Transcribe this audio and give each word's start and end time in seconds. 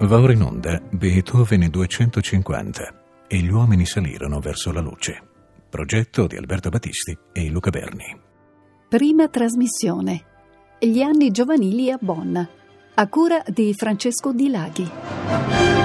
Va 0.00 0.20
ora 0.20 0.32
in 0.32 0.42
onda 0.42 0.80
Beethoven 0.90 1.68
250 1.68 3.26
e 3.26 3.38
gli 3.38 3.50
uomini 3.50 3.84
salirono 3.84 4.38
verso 4.38 4.70
la 4.70 4.80
luce. 4.80 5.20
Progetto 5.68 6.28
di 6.28 6.36
Alberto 6.36 6.68
Battisti 6.68 7.18
e 7.32 7.50
Luca 7.50 7.70
Berni. 7.70 8.16
Prima 8.88 9.28
trasmissione. 9.28 10.24
Gli 10.78 11.02
anni 11.02 11.32
giovanili 11.32 11.90
a 11.90 11.98
Bonn. 12.00 12.38
A 12.94 13.08
cura 13.08 13.42
di 13.48 13.74
Francesco 13.74 14.32
Di 14.32 14.48
Laghi. 14.48 15.77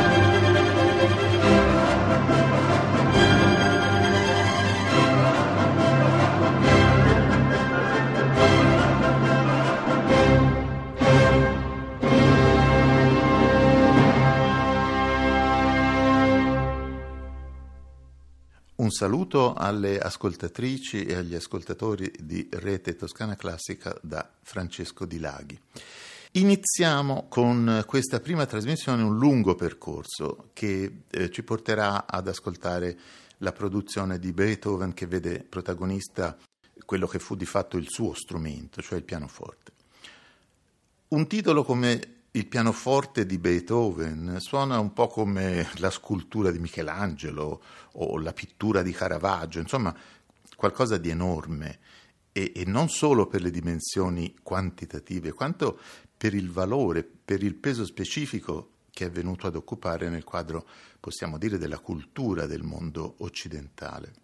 Un 18.83 18.91
saluto 18.91 19.53
alle 19.53 19.97
ascoltatrici 19.97 21.05
e 21.05 21.15
agli 21.15 21.35
ascoltatori 21.35 22.11
di 22.19 22.45
Rete 22.51 22.97
Toscana 22.97 23.37
Classica 23.37 23.97
da 24.01 24.29
Francesco 24.41 25.05
Di 25.05 25.19
Laghi. 25.19 25.57
Iniziamo 26.33 27.27
con 27.29 27.85
questa 27.87 28.19
prima 28.19 28.45
trasmissione 28.45 29.01
un 29.01 29.17
lungo 29.17 29.55
percorso 29.55 30.49
che 30.51 31.03
eh, 31.09 31.31
ci 31.31 31.43
porterà 31.43 32.05
ad 32.05 32.27
ascoltare 32.27 32.99
la 33.37 33.53
produzione 33.53 34.19
di 34.19 34.33
Beethoven 34.33 34.93
che 34.93 35.07
vede 35.07 35.45
protagonista 35.47 36.37
quello 36.83 37.07
che 37.07 37.19
fu 37.19 37.35
di 37.35 37.45
fatto 37.45 37.77
il 37.77 37.87
suo 37.87 38.13
strumento, 38.13 38.81
cioè 38.81 38.97
il 38.97 39.05
pianoforte. 39.05 39.71
Un 41.07 41.25
titolo 41.27 41.63
come 41.63 42.22
il 42.35 42.47
pianoforte 42.47 43.27
di 43.27 43.37
Beethoven 43.37 44.37
suona 44.39 44.79
un 44.79 44.91
po' 44.91 45.07
come 45.07 45.69
la 45.75 45.91
scultura 45.91 46.49
di 46.49 46.57
Michelangelo 46.57 47.61
o 47.93 48.17
la 48.17 48.33
pittura 48.33 48.81
di 48.81 48.91
Caravaggio, 48.91 49.59
insomma 49.59 49.95
qualcosa 50.55 50.97
di 50.97 51.09
enorme. 51.09 51.79
E, 52.31 52.51
e, 52.55 52.65
non 52.65 52.89
solo 52.89 53.27
per 53.27 53.43
le 53.43 53.51
dimensioni 53.51 54.35
quantitative, 54.41 55.33
quanto 55.33 55.79
per 56.17 56.33
il 56.33 56.49
valore, 56.49 57.03
per 57.03 57.43
il 57.43 57.53
peso 57.53 57.85
specifico 57.85 58.69
che 58.89 59.05
è 59.05 59.11
venuto 59.11 59.45
ad 59.45 59.55
occupare 59.55 60.09
nel 60.09 60.23
quadro, 60.23 60.65
possiamo 60.99 61.37
dire, 61.37 61.59
della 61.59 61.77
cultura 61.77 62.47
del 62.47 62.63
mondo 62.63 63.15
occidentale 63.19 64.21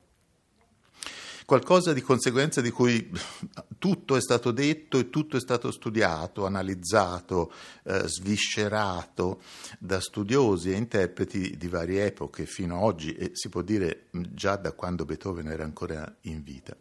qualcosa 1.49 1.93
di 1.93 2.01
conseguenza 2.01 2.61
di 2.61 2.69
cui 2.69 3.09
tutto 3.79 4.15
è 4.15 4.21
stato 4.21 4.51
detto 4.51 4.99
e 4.99 5.09
tutto 5.09 5.35
è 5.35 5.39
stato 5.39 5.71
studiato, 5.71 6.45
analizzato, 6.45 7.51
eh, 7.85 8.03
sviscerato 8.05 9.41
da 9.79 9.99
studiosi 9.99 10.71
e 10.71 10.75
interpreti 10.75 11.57
di 11.57 11.67
varie 11.67 12.05
epoche 12.05 12.45
fino 12.45 12.77
ad 12.77 12.83
oggi 12.83 13.15
e 13.15 13.31
si 13.33 13.49
può 13.49 13.63
dire 13.63 14.09
già 14.11 14.57
da 14.57 14.73
quando 14.73 15.05
Beethoven 15.05 15.47
era 15.47 15.63
ancora 15.63 16.17
in 16.21 16.43
vita. 16.43 16.77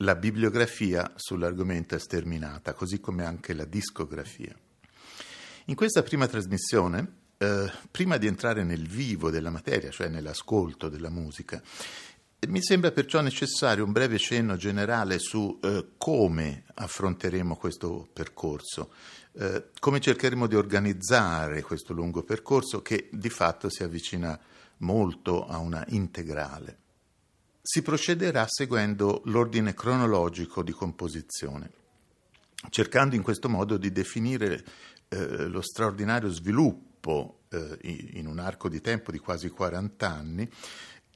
La 0.00 0.16
bibliografia 0.16 1.10
sull'argomento 1.14 1.94
è 1.94 1.98
sterminata, 1.98 2.74
così 2.74 3.00
come 3.00 3.24
anche 3.24 3.54
la 3.54 3.64
discografia. 3.64 4.54
In 5.64 5.74
questa 5.74 6.02
prima 6.02 6.26
trasmissione, 6.26 7.24
eh, 7.38 7.72
prima 7.90 8.18
di 8.18 8.26
entrare 8.26 8.64
nel 8.64 8.86
vivo 8.86 9.30
della 9.30 9.48
materia, 9.48 9.90
cioè 9.90 10.08
nell'ascolto 10.08 10.90
della 10.90 11.08
musica, 11.08 11.62
mi 12.48 12.62
sembra 12.62 12.92
perciò 12.92 13.20
necessario 13.20 13.84
un 13.84 13.92
breve 13.92 14.18
cenno 14.18 14.56
generale 14.56 15.18
su 15.18 15.58
eh, 15.62 15.92
come 15.96 16.64
affronteremo 16.74 17.56
questo 17.56 18.08
percorso, 18.12 18.92
eh, 19.32 19.70
come 19.80 20.00
cercheremo 20.00 20.46
di 20.46 20.54
organizzare 20.54 21.62
questo 21.62 21.92
lungo 21.92 22.22
percorso 22.22 22.82
che 22.82 23.08
di 23.10 23.30
fatto 23.30 23.70
si 23.70 23.82
avvicina 23.82 24.38
molto 24.78 25.46
a 25.46 25.58
una 25.58 25.84
integrale. 25.88 26.78
Si 27.62 27.82
procederà 27.82 28.46
seguendo 28.46 29.22
l'ordine 29.24 29.74
cronologico 29.74 30.62
di 30.62 30.72
composizione, 30.72 31.70
cercando 32.68 33.16
in 33.16 33.22
questo 33.22 33.48
modo 33.48 33.76
di 33.76 33.90
definire 33.90 34.62
eh, 35.08 35.46
lo 35.46 35.62
straordinario 35.62 36.28
sviluppo 36.28 37.40
eh, 37.48 37.78
in 38.14 38.26
un 38.26 38.38
arco 38.38 38.68
di 38.68 38.80
tempo 38.80 39.10
di 39.10 39.18
quasi 39.18 39.48
40 39.48 40.08
anni 40.08 40.48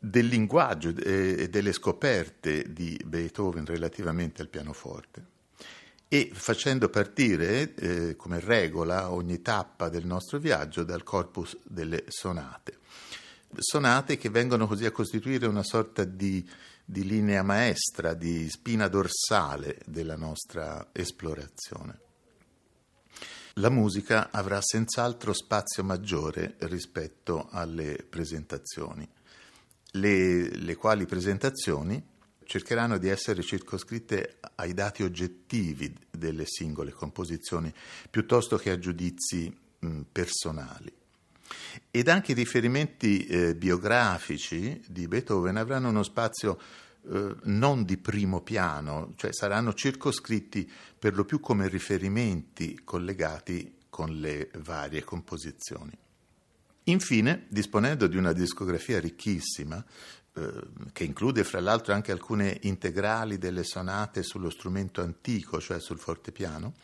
del 0.03 0.27
linguaggio 0.27 0.95
e 0.97 1.51
delle 1.51 1.73
scoperte 1.73 2.73
di 2.73 2.99
Beethoven 3.05 3.67
relativamente 3.67 4.41
al 4.41 4.49
pianoforte 4.49 5.27
e 6.09 6.31
facendo 6.33 6.89
partire 6.89 7.75
eh, 7.75 8.17
come 8.17 8.41
regola 8.41 9.13
ogni 9.13 9.43
tappa 9.43 9.89
del 9.89 10.07
nostro 10.07 10.39
viaggio 10.39 10.83
dal 10.83 11.05
corpus 11.05 11.57
delle 11.63 12.05
sonate. 12.09 12.79
Sonate 13.57 14.17
che 14.17 14.31
vengono 14.31 14.67
così 14.67 14.87
a 14.87 14.91
costituire 14.91 15.47
una 15.47 15.63
sorta 15.63 16.03
di, 16.03 16.45
di 16.85 17.05
linea 17.05 17.43
maestra, 17.43 18.15
di 18.15 18.49
spina 18.49 18.89
dorsale 18.89 19.79
della 19.85 20.17
nostra 20.17 20.89
esplorazione. 20.93 22.01
La 23.55 23.71
musica 23.71 24.31
avrà 24.33 24.61
senz'altro 24.61 25.33
spazio 25.33 25.85
maggiore 25.85 26.57
rispetto 26.59 27.49
alle 27.51 28.05
presentazioni 28.09 29.09
le, 29.93 30.49
le 30.57 30.77
quali 30.77 31.07
presentazioni 31.07 32.03
cercheranno 32.45 32.99
di 32.99 33.09
essere 33.09 33.43
circoscritte 33.43 34.39
ai 34.57 34.75
dati 34.75 35.05
oggettivi 35.05 35.95
delle 36.11 36.45
singole 36.47 36.91
composizioni 36.91 37.73
piuttosto 38.11 38.57
che 38.57 38.71
a 38.71 38.79
giudizi 38.79 39.57
mh, 39.79 40.01
personali. 40.11 40.93
Ed 41.91 42.09
anche 42.09 42.33
i 42.33 42.35
riferimenti 42.35 43.25
eh, 43.27 43.55
biografici 43.55 44.83
di 44.89 45.07
Beethoven 45.07 45.57
avranno 45.57 45.89
uno 45.89 46.03
spazio 46.03 46.59
eh, 47.09 47.35
non 47.45 47.85
di 47.85 47.97
primo 47.97 48.41
piano, 48.43 49.13
cioè 49.17 49.33
saranno 49.33 49.73
circoscritti 49.73 50.71
per 50.99 51.15
lo 51.15 51.25
più 51.25 51.41
come 51.41 51.69
riferimenti 51.69 52.81
collegati 52.85 53.79
con 53.89 54.19
le 54.19 54.51
varie 54.59 55.05
composizioni. 55.05 55.97
Infine, 56.85 57.47
disponendo 57.49 58.07
di 58.07 58.17
una 58.17 58.33
discografia 58.33 58.99
ricchissima, 58.99 59.85
eh, 60.33 60.53
che 60.93 61.05
include 61.05 61.45
fra 61.45 61.61
l'altro 61.61 61.93
anche 61.93 62.13
alcune 62.13 62.59
integrali 62.63 63.37
delle 63.37 63.65
sonate 63.65 64.23
sullo 64.23 64.51
strumento 64.51 65.03
antico, 65.03 65.61
cioè 65.61 65.81
sul 65.81 65.99
fortepiano, 65.99 66.75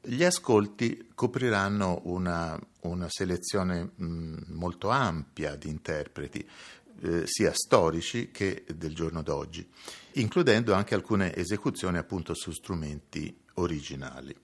gli 0.00 0.22
ascolti 0.22 1.08
copriranno 1.14 2.02
una, 2.04 2.58
una 2.82 3.06
selezione 3.08 3.90
mh, 3.94 4.52
molto 4.52 4.90
ampia 4.90 5.56
di 5.56 5.70
interpreti, 5.70 6.46
eh, 7.00 7.22
sia 7.24 7.52
storici 7.54 8.30
che 8.30 8.64
del 8.74 8.94
giorno 8.94 9.22
d'oggi, 9.22 9.66
includendo 10.12 10.74
anche 10.74 10.94
alcune 10.94 11.34
esecuzioni 11.34 11.96
appunto 11.96 12.34
su 12.34 12.52
strumenti 12.52 13.34
originali. 13.54 14.34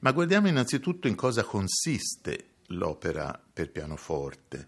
Ma 0.00 0.12
guardiamo 0.12 0.48
innanzitutto 0.48 1.08
in 1.08 1.14
cosa 1.14 1.44
consiste 1.44 2.49
l'opera 2.70 3.40
per 3.52 3.70
pianoforte, 3.70 4.66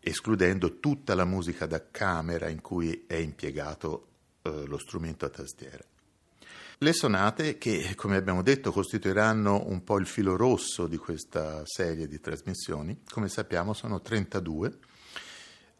escludendo 0.00 0.78
tutta 0.78 1.14
la 1.14 1.24
musica 1.24 1.66
da 1.66 1.90
camera 1.90 2.48
in 2.48 2.60
cui 2.60 3.04
è 3.06 3.16
impiegato 3.16 4.06
eh, 4.42 4.66
lo 4.66 4.78
strumento 4.78 5.26
a 5.26 5.30
tastiera. 5.30 5.84
Le 6.82 6.94
sonate, 6.94 7.58
che 7.58 7.94
come 7.94 8.16
abbiamo 8.16 8.42
detto 8.42 8.72
costituiranno 8.72 9.64
un 9.66 9.84
po' 9.84 9.98
il 9.98 10.06
filo 10.06 10.36
rosso 10.36 10.86
di 10.86 10.96
questa 10.96 11.60
serie 11.64 12.08
di 12.08 12.18
trasmissioni, 12.20 13.02
come 13.10 13.28
sappiamo 13.28 13.74
sono 13.74 14.00
32, 14.00 14.78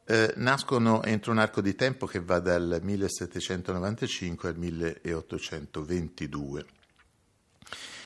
eh, 0.05 0.35
nascono 0.37 1.03
entro 1.03 1.33
un 1.33 1.39
arco 1.39 1.63
di 1.63 1.75
tempo 1.75 2.05
che 2.05 2.21
va 2.21 2.39
dal 2.39 2.81
1795 2.83 4.49
al 4.49 4.59
1822 4.59 6.67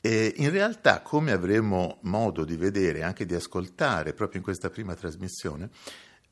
e 0.05 0.35
in 0.37 0.51
realtà, 0.51 1.01
come 1.01 1.31
avremo 1.31 1.97
modo 2.03 2.45
di 2.45 2.55
vedere 2.57 2.99
e 2.99 3.01
anche 3.01 3.25
di 3.25 3.33
ascoltare 3.33 4.13
proprio 4.13 4.37
in 4.37 4.43
questa 4.43 4.69
prima 4.69 4.93
trasmissione, 4.93 5.71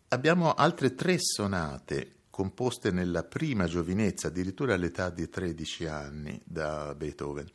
abbiamo 0.09 0.53
altre 0.53 0.93
tre 0.93 1.17
sonate 1.17 2.17
composte 2.29 2.91
nella 2.91 3.23
prima 3.23 3.65
giovinezza, 3.65 4.27
addirittura 4.27 4.75
all'età 4.75 5.09
di 5.09 5.27
13 5.27 5.87
anni 5.87 6.39
da 6.45 6.93
Beethoven. 6.93 7.49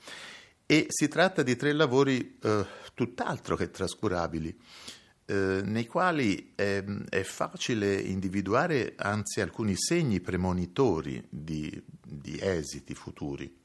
E 0.67 0.87
si 0.88 1.06
tratta 1.06 1.44
di 1.44 1.55
tre 1.55 1.73
lavori 1.73 2.37
eh, 2.43 2.67
tutt'altro 2.94 3.55
che 3.55 3.71
trascurabili, 3.71 4.61
eh, 5.25 5.61
nei 5.62 5.87
quali 5.87 6.55
è, 6.56 6.82
è, 7.11 7.23
facile 7.23 7.94
individuare 7.94 8.94
anzi 8.97 9.41
alcuni 9.41 9.76
segni 9.76 10.21
premonitori 10.21 11.25
di, 11.31 11.81
di 12.05 12.41
esiti 12.41 12.93
futuri. 12.97 13.57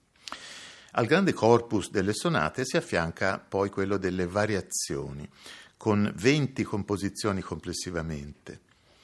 Al 0.96 1.08
grande 1.08 1.34
corpus 1.34 1.90
delle 1.90 2.14
sonate 2.14 2.66
si 2.66 2.78
affianca 2.78 3.40
poi 3.40 3.72
quello 3.72 3.98
delle 3.98 4.28
variazioni, 4.28 5.28
con 5.76 6.14
20 6.16 6.64
composizioni 6.64 7.42
complessivamente, 7.42 8.62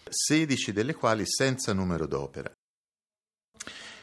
16 0.08 0.72
delle 0.72 0.94
quali 0.94 1.24
senza 1.26 1.74
numero 1.74 2.06
d'opera. 2.06 2.52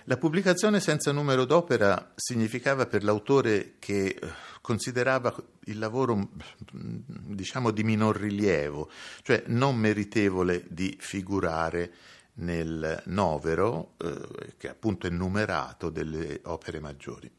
La 0.07 0.17
pubblicazione 0.17 0.81
senza 0.81 1.13
numero 1.13 1.45
d'opera 1.45 2.13
significava 2.17 2.87
per 2.87 3.05
l'autore 3.05 3.75
che 3.79 4.07
eh, 4.07 4.19
considerava 4.61 5.33
il 5.67 5.79
lavoro 5.79 6.31
diciamo 6.73 7.71
di 7.71 7.85
minor 7.85 8.17
rilievo, 8.17 8.91
cioè 9.23 9.45
non 9.47 9.77
meritevole 9.77 10.65
di 10.69 10.97
figurare 10.99 11.93
nel 12.35 13.01
novero 13.07 13.95
eh, 13.99 14.55
che 14.57 14.69
appunto 14.69 15.07
è 15.07 15.11
numerato 15.11 15.89
delle 15.89 16.41
opere 16.45 16.81
maggiori. 16.81 17.31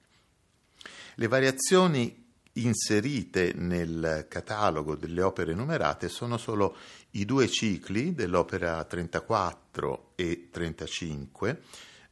Le 1.19 1.27
variazioni 1.27 2.25
inserite 2.53 3.51
nel 3.55 4.27
catalogo 4.29 4.95
delle 4.95 5.23
opere 5.23 5.55
numerate 5.55 6.09
sono 6.09 6.37
solo 6.37 6.77
i 7.11 7.25
due 7.25 7.47
cicli 7.47 8.13
dell'opera 8.13 8.83
34 8.83 10.11
e 10.13 10.49
35, 10.51 11.61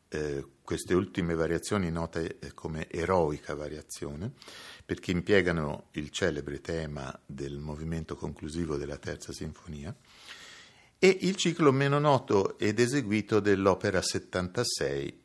eh, 0.08 0.46
queste 0.64 0.96
ultime 0.96 1.36
variazioni 1.36 1.92
note 1.92 2.40
come 2.56 2.90
eroica 2.90 3.54
variazione, 3.54 4.32
perché 4.84 5.12
impiegano 5.12 5.90
il 5.92 6.10
celebre 6.10 6.60
tema 6.60 7.16
del 7.28 7.60
movimento 7.60 8.16
conclusivo 8.16 8.76
della 8.76 8.98
terza 8.98 9.32
sinfonia, 9.32 9.96
e 10.98 11.18
il 11.22 11.36
ciclo 11.36 11.72
meno 11.72 12.00
noto 12.00 12.58
ed 12.58 12.80
eseguito 12.80 13.40
dell'opera 13.40 14.02
76 14.02 15.25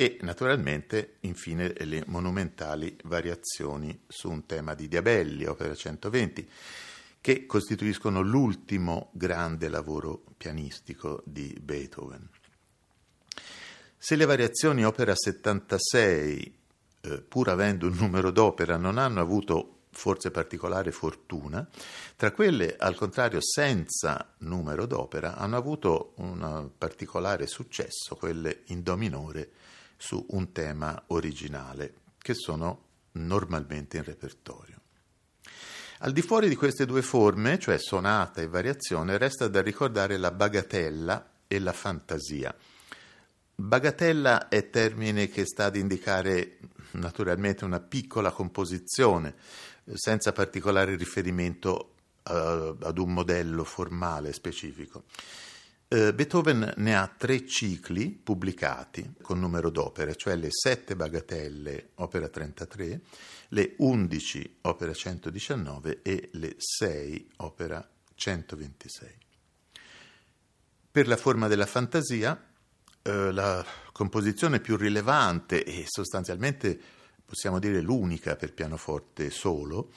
e 0.00 0.16
naturalmente 0.20 1.16
infine 1.22 1.72
le 1.76 2.04
monumentali 2.06 2.96
variazioni 3.02 4.04
su 4.06 4.30
un 4.30 4.46
tema 4.46 4.74
di 4.74 4.86
Diabelli, 4.86 5.44
opera 5.44 5.74
120, 5.74 6.48
che 7.20 7.46
costituiscono 7.46 8.20
l'ultimo 8.20 9.10
grande 9.12 9.68
lavoro 9.68 10.22
pianistico 10.36 11.20
di 11.26 11.52
Beethoven. 11.60 12.28
Se 13.96 14.14
le 14.14 14.24
variazioni 14.24 14.84
opera 14.84 15.16
76, 15.16 16.58
eh, 17.00 17.20
pur 17.22 17.48
avendo 17.48 17.88
un 17.88 17.96
numero 17.96 18.30
d'opera, 18.30 18.76
non 18.76 18.98
hanno 18.98 19.20
avuto 19.20 19.86
forse 19.90 20.30
particolare 20.30 20.92
fortuna, 20.92 21.68
tra 22.14 22.30
quelle 22.30 22.76
al 22.78 22.94
contrario 22.94 23.40
senza 23.40 24.32
numero 24.38 24.86
d'opera 24.86 25.34
hanno 25.34 25.56
avuto 25.56 26.12
un 26.18 26.70
particolare 26.78 27.48
successo, 27.48 28.14
quelle 28.14 28.60
in 28.66 28.84
do 28.84 28.96
minore 28.96 29.50
su 29.98 30.24
un 30.30 30.52
tema 30.52 31.02
originale, 31.08 31.94
che 32.18 32.32
sono 32.32 32.84
normalmente 33.12 33.98
in 33.98 34.04
repertorio. 34.04 34.76
Al 35.98 36.12
di 36.12 36.22
fuori 36.22 36.48
di 36.48 36.54
queste 36.54 36.86
due 36.86 37.02
forme, 37.02 37.58
cioè 37.58 37.76
sonata 37.76 38.40
e 38.40 38.46
variazione, 38.46 39.18
resta 39.18 39.48
da 39.48 39.60
ricordare 39.60 40.16
la 40.16 40.30
bagatella 40.30 41.30
e 41.48 41.58
la 41.58 41.72
fantasia. 41.72 42.54
Bagatella 43.56 44.46
è 44.46 44.70
termine 44.70 45.28
che 45.28 45.44
sta 45.44 45.64
ad 45.64 45.74
indicare 45.74 46.58
naturalmente 46.92 47.64
una 47.64 47.80
piccola 47.80 48.30
composizione, 48.30 49.34
senza 49.92 50.30
particolare 50.30 50.94
riferimento 50.94 51.94
uh, 52.22 52.76
ad 52.80 52.98
un 52.98 53.12
modello 53.12 53.64
formale 53.64 54.32
specifico. 54.32 55.04
Uh, 55.90 56.12
Beethoven 56.12 56.74
ne 56.76 56.94
ha 56.94 57.06
tre 57.08 57.46
cicli 57.46 58.10
pubblicati 58.10 59.14
con 59.22 59.38
numero 59.38 59.70
d'opere, 59.70 60.16
cioè 60.16 60.36
le 60.36 60.48
sette 60.50 60.94
bagatelle, 60.94 61.92
opera 61.94 62.28
33, 62.28 63.00
le 63.48 63.74
11, 63.78 64.58
opera 64.62 64.92
119 64.92 66.02
e 66.02 66.28
le 66.32 66.56
6, 66.58 67.30
opera 67.36 67.88
126. 68.14 69.08
Per 70.90 71.08
la 71.08 71.16
forma 71.16 71.48
della 71.48 71.64
fantasia, 71.64 72.32
uh, 72.34 73.10
la 73.30 73.64
composizione 73.90 74.60
più 74.60 74.76
rilevante 74.76 75.64
e 75.64 75.84
sostanzialmente 75.86 76.78
possiamo 77.24 77.58
dire 77.58 77.80
l'unica 77.80 78.36
per 78.36 78.52
pianoforte 78.52 79.30
solo, 79.30 79.92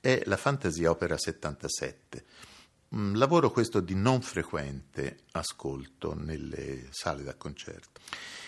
è 0.00 0.22
la 0.26 0.36
Fantasia 0.36 0.90
Opera 0.90 1.16
77. 1.16 2.24
Un 2.88 3.18
lavoro 3.18 3.50
questo 3.50 3.80
di 3.80 3.94
non 3.94 4.22
frequente 4.22 5.18
ascolto 5.32 6.14
nelle 6.14 6.86
sale 6.90 7.24
da 7.24 7.34
concerto. 7.34 8.00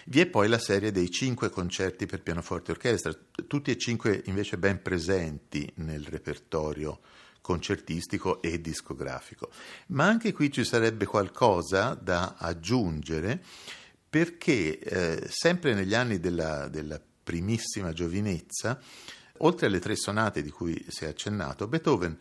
Vi 0.07 0.21
è 0.21 0.27
poi 0.27 0.49
la 0.49 0.59
serie 0.59 0.93
dei 0.93 1.11
cinque 1.11 1.51
concerti 1.51 2.07
per 2.07 2.23
pianoforte 2.23 2.71
e 2.71 2.75
orchestra, 2.75 3.13
tutti 3.47 3.73
e 3.73 3.77
cinque 3.77 4.23
invece 4.27 4.57
ben 4.57 4.81
presenti 4.81 5.71
nel 5.77 6.05
repertorio 6.05 7.01
concertistico 7.41 8.41
e 8.41 8.61
discografico. 8.61 9.51
Ma 9.89 10.07
anche 10.07 10.33
qui 10.33 10.53
ci 10.53 10.65
sarebbe 10.65 11.05
qualcosa 11.05 11.95
da 11.95 12.37
aggiungere 12.39 13.43
perché 14.09 14.79
eh, 14.79 15.27
sempre 15.29 15.75
negli 15.75 15.95
anni 15.95 16.21
della, 16.21 16.69
della 16.69 17.01
primissima 17.25 17.93
giovinezza, 17.93 18.81
oltre 19.39 19.67
alle 19.67 19.81
tre 19.81 19.97
sonate 19.97 20.43
di 20.43 20.51
cui 20.51 20.83
si 20.89 21.05
è 21.05 21.09
accennato, 21.09 21.67
Beethoven, 21.69 22.19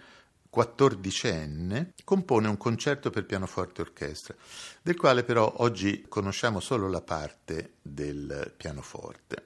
quattordicenne, 0.58 1.94
compone 2.04 2.48
un 2.48 2.58
concerto 2.58 3.12
per 3.12 3.28
pianoforte 3.28 3.82
e 3.82 3.84
orchestra, 3.84 4.34
del 4.82 4.96
quale 4.98 5.24
però 5.24 5.54
oggi 5.58 6.06
conosciamo 6.10 6.60
solo 6.60 6.90
la 6.90 7.02
parte 7.02 7.74
del 7.80 8.56
pianoforte. 8.58 9.44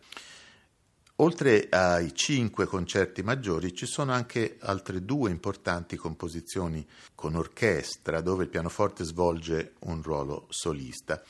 Oltre 1.18 1.68
ai 1.70 2.16
cinque 2.16 2.66
concerti 2.66 3.24
maggiori 3.24 3.74
ci 3.74 3.88
sono 3.88 4.14
anche 4.14 4.56
altre 4.62 5.04
due 5.04 5.30
importanti 5.32 5.98
composizioni 5.98 6.88
con 7.14 7.36
orchestra 7.36 8.22
dove 8.22 8.46
il 8.46 8.50
pianoforte 8.50 9.04
svolge 9.04 9.74
un 9.80 10.02
ruolo 10.02 10.46
solista 10.48 11.22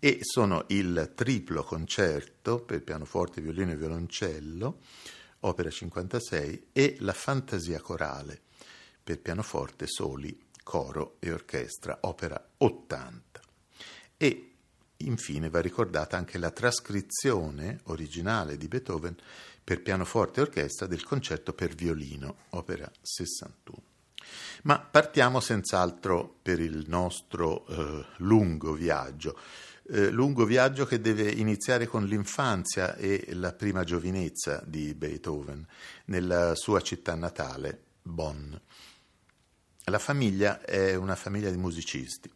e 0.00 0.18
sono 0.22 0.64
il 0.70 1.12
triplo 1.14 1.62
concerto 1.62 2.64
per 2.64 2.82
pianoforte, 2.82 3.40
violino 3.40 3.70
e 3.70 3.76
violoncello, 3.76 4.78
opera 5.42 5.70
56, 5.70 6.66
e 6.72 6.96
la 6.98 7.12
fantasia 7.12 7.80
corale 7.80 8.48
per 9.02 9.20
pianoforte, 9.20 9.86
soli, 9.86 10.46
coro 10.62 11.16
e 11.18 11.32
orchestra, 11.32 11.98
opera 12.02 12.42
80. 12.58 13.40
E 14.16 14.50
Infine 15.02 15.48
va 15.48 15.60
ricordata 15.60 16.16
anche 16.16 16.38
la 16.38 16.50
trascrizione 16.50 17.80
originale 17.84 18.56
di 18.56 18.68
Beethoven 18.68 19.16
per 19.62 19.82
pianoforte 19.82 20.40
e 20.40 20.42
orchestra 20.42 20.86
del 20.86 21.04
concerto 21.04 21.52
per 21.52 21.74
violino, 21.74 22.36
opera 22.50 22.90
61. 23.00 23.82
Ma 24.64 24.78
partiamo 24.78 25.40
senz'altro 25.40 26.36
per 26.42 26.60
il 26.60 26.84
nostro 26.88 27.66
eh, 27.66 28.04
lungo 28.18 28.74
viaggio, 28.74 29.38
eh, 29.88 30.10
lungo 30.10 30.44
viaggio 30.44 30.84
che 30.84 31.00
deve 31.00 31.30
iniziare 31.30 31.86
con 31.86 32.04
l'infanzia 32.04 32.94
e 32.96 33.28
la 33.32 33.54
prima 33.54 33.84
giovinezza 33.84 34.62
di 34.66 34.94
Beethoven 34.94 35.66
nella 36.06 36.54
sua 36.54 36.82
città 36.82 37.14
natale, 37.14 37.84
Bonn. 38.02 38.52
La 39.90 39.98
famiglia 39.98 40.62
è 40.62 40.94
una 40.94 41.16
famiglia 41.16 41.50
di 41.50 41.56
musicisti. 41.56 42.30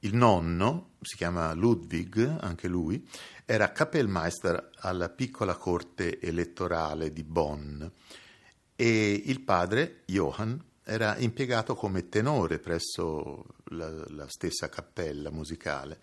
Il 0.00 0.14
nonno, 0.14 0.92
si 1.02 1.16
chiama 1.16 1.52
Ludwig, 1.52 2.38
anche 2.40 2.66
lui, 2.66 3.06
era 3.44 3.72
Kapellmeister 3.72 4.70
alla 4.76 5.10
piccola 5.10 5.54
corte 5.54 6.18
elettorale 6.18 7.12
di 7.12 7.24
Bonn 7.24 7.84
e 8.74 9.22
il 9.26 9.40
padre, 9.40 10.02
Johann, 10.06 10.56
era 10.82 11.18
impiegato 11.18 11.74
come 11.74 12.08
tenore 12.08 12.58
presso 12.58 13.44
la, 13.70 13.90
la 14.10 14.28
stessa 14.28 14.70
cappella 14.70 15.30
musicale, 15.30 16.00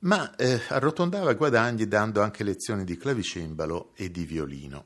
ma 0.00 0.34
eh, 0.34 0.60
arrotondava 0.68 1.34
guadagni 1.34 1.86
dando 1.86 2.22
anche 2.22 2.42
lezioni 2.42 2.84
di 2.84 2.96
clavicembalo 2.96 3.92
e 3.94 4.10
di 4.10 4.24
violino. 4.24 4.84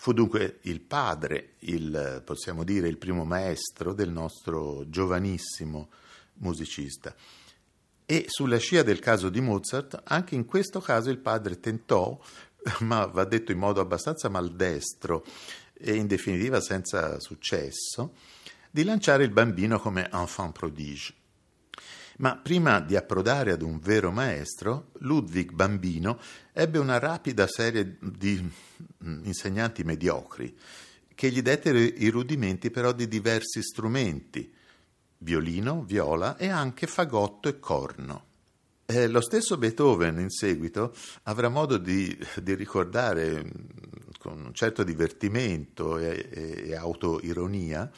Fu 0.00 0.12
dunque 0.12 0.60
il 0.62 0.80
padre, 0.80 1.54
il, 1.60 2.22
possiamo 2.24 2.62
dire, 2.62 2.86
il 2.86 2.98
primo 2.98 3.24
maestro 3.24 3.92
del 3.92 4.10
nostro 4.10 4.88
giovanissimo 4.88 5.88
musicista. 6.34 7.12
E 8.06 8.26
sulla 8.28 8.58
scia 8.58 8.84
del 8.84 9.00
caso 9.00 9.28
di 9.28 9.40
Mozart, 9.40 10.00
anche 10.04 10.36
in 10.36 10.44
questo 10.44 10.80
caso 10.80 11.10
il 11.10 11.18
padre 11.18 11.58
tentò, 11.58 12.16
ma 12.82 13.06
va 13.06 13.24
detto 13.24 13.50
in 13.50 13.58
modo 13.58 13.80
abbastanza 13.80 14.28
maldestro 14.28 15.24
e 15.74 15.94
in 15.94 16.06
definitiva 16.06 16.60
senza 16.60 17.18
successo, 17.18 18.14
di 18.70 18.84
lanciare 18.84 19.24
il 19.24 19.30
bambino 19.30 19.80
come 19.80 20.08
enfant 20.12 20.56
prodige. 20.56 21.12
Ma 22.18 22.36
prima 22.36 22.80
di 22.80 22.96
approdare 22.96 23.52
ad 23.52 23.62
un 23.62 23.78
vero 23.78 24.10
maestro, 24.10 24.90
Ludwig 24.98 25.52
Bambino 25.52 26.18
ebbe 26.52 26.78
una 26.78 26.98
rapida 26.98 27.46
serie 27.46 27.96
di 28.00 28.44
insegnanti 29.22 29.84
mediocri 29.84 30.56
che 31.14 31.30
gli 31.30 31.42
dettero 31.42 31.78
i 31.78 32.08
rudimenti 32.10 32.70
però 32.70 32.92
di 32.92 33.08
diversi 33.08 33.62
strumenti, 33.62 34.52
violino, 35.18 35.82
viola 35.82 36.36
e 36.36 36.48
anche 36.48 36.86
fagotto 36.86 37.48
e 37.48 37.58
corno. 37.60 38.26
Eh, 38.86 39.06
lo 39.06 39.20
stesso 39.20 39.56
Beethoven 39.56 40.18
in 40.18 40.30
seguito 40.30 40.94
avrà 41.24 41.48
modo 41.48 41.76
di, 41.76 42.16
di 42.42 42.54
ricordare 42.54 43.44
mm, 43.44 43.50
con 44.18 44.44
un 44.46 44.54
certo 44.54 44.82
divertimento 44.82 45.98
e, 45.98 46.28
e, 46.30 46.68
e 46.68 46.74
autoironia 46.74 47.90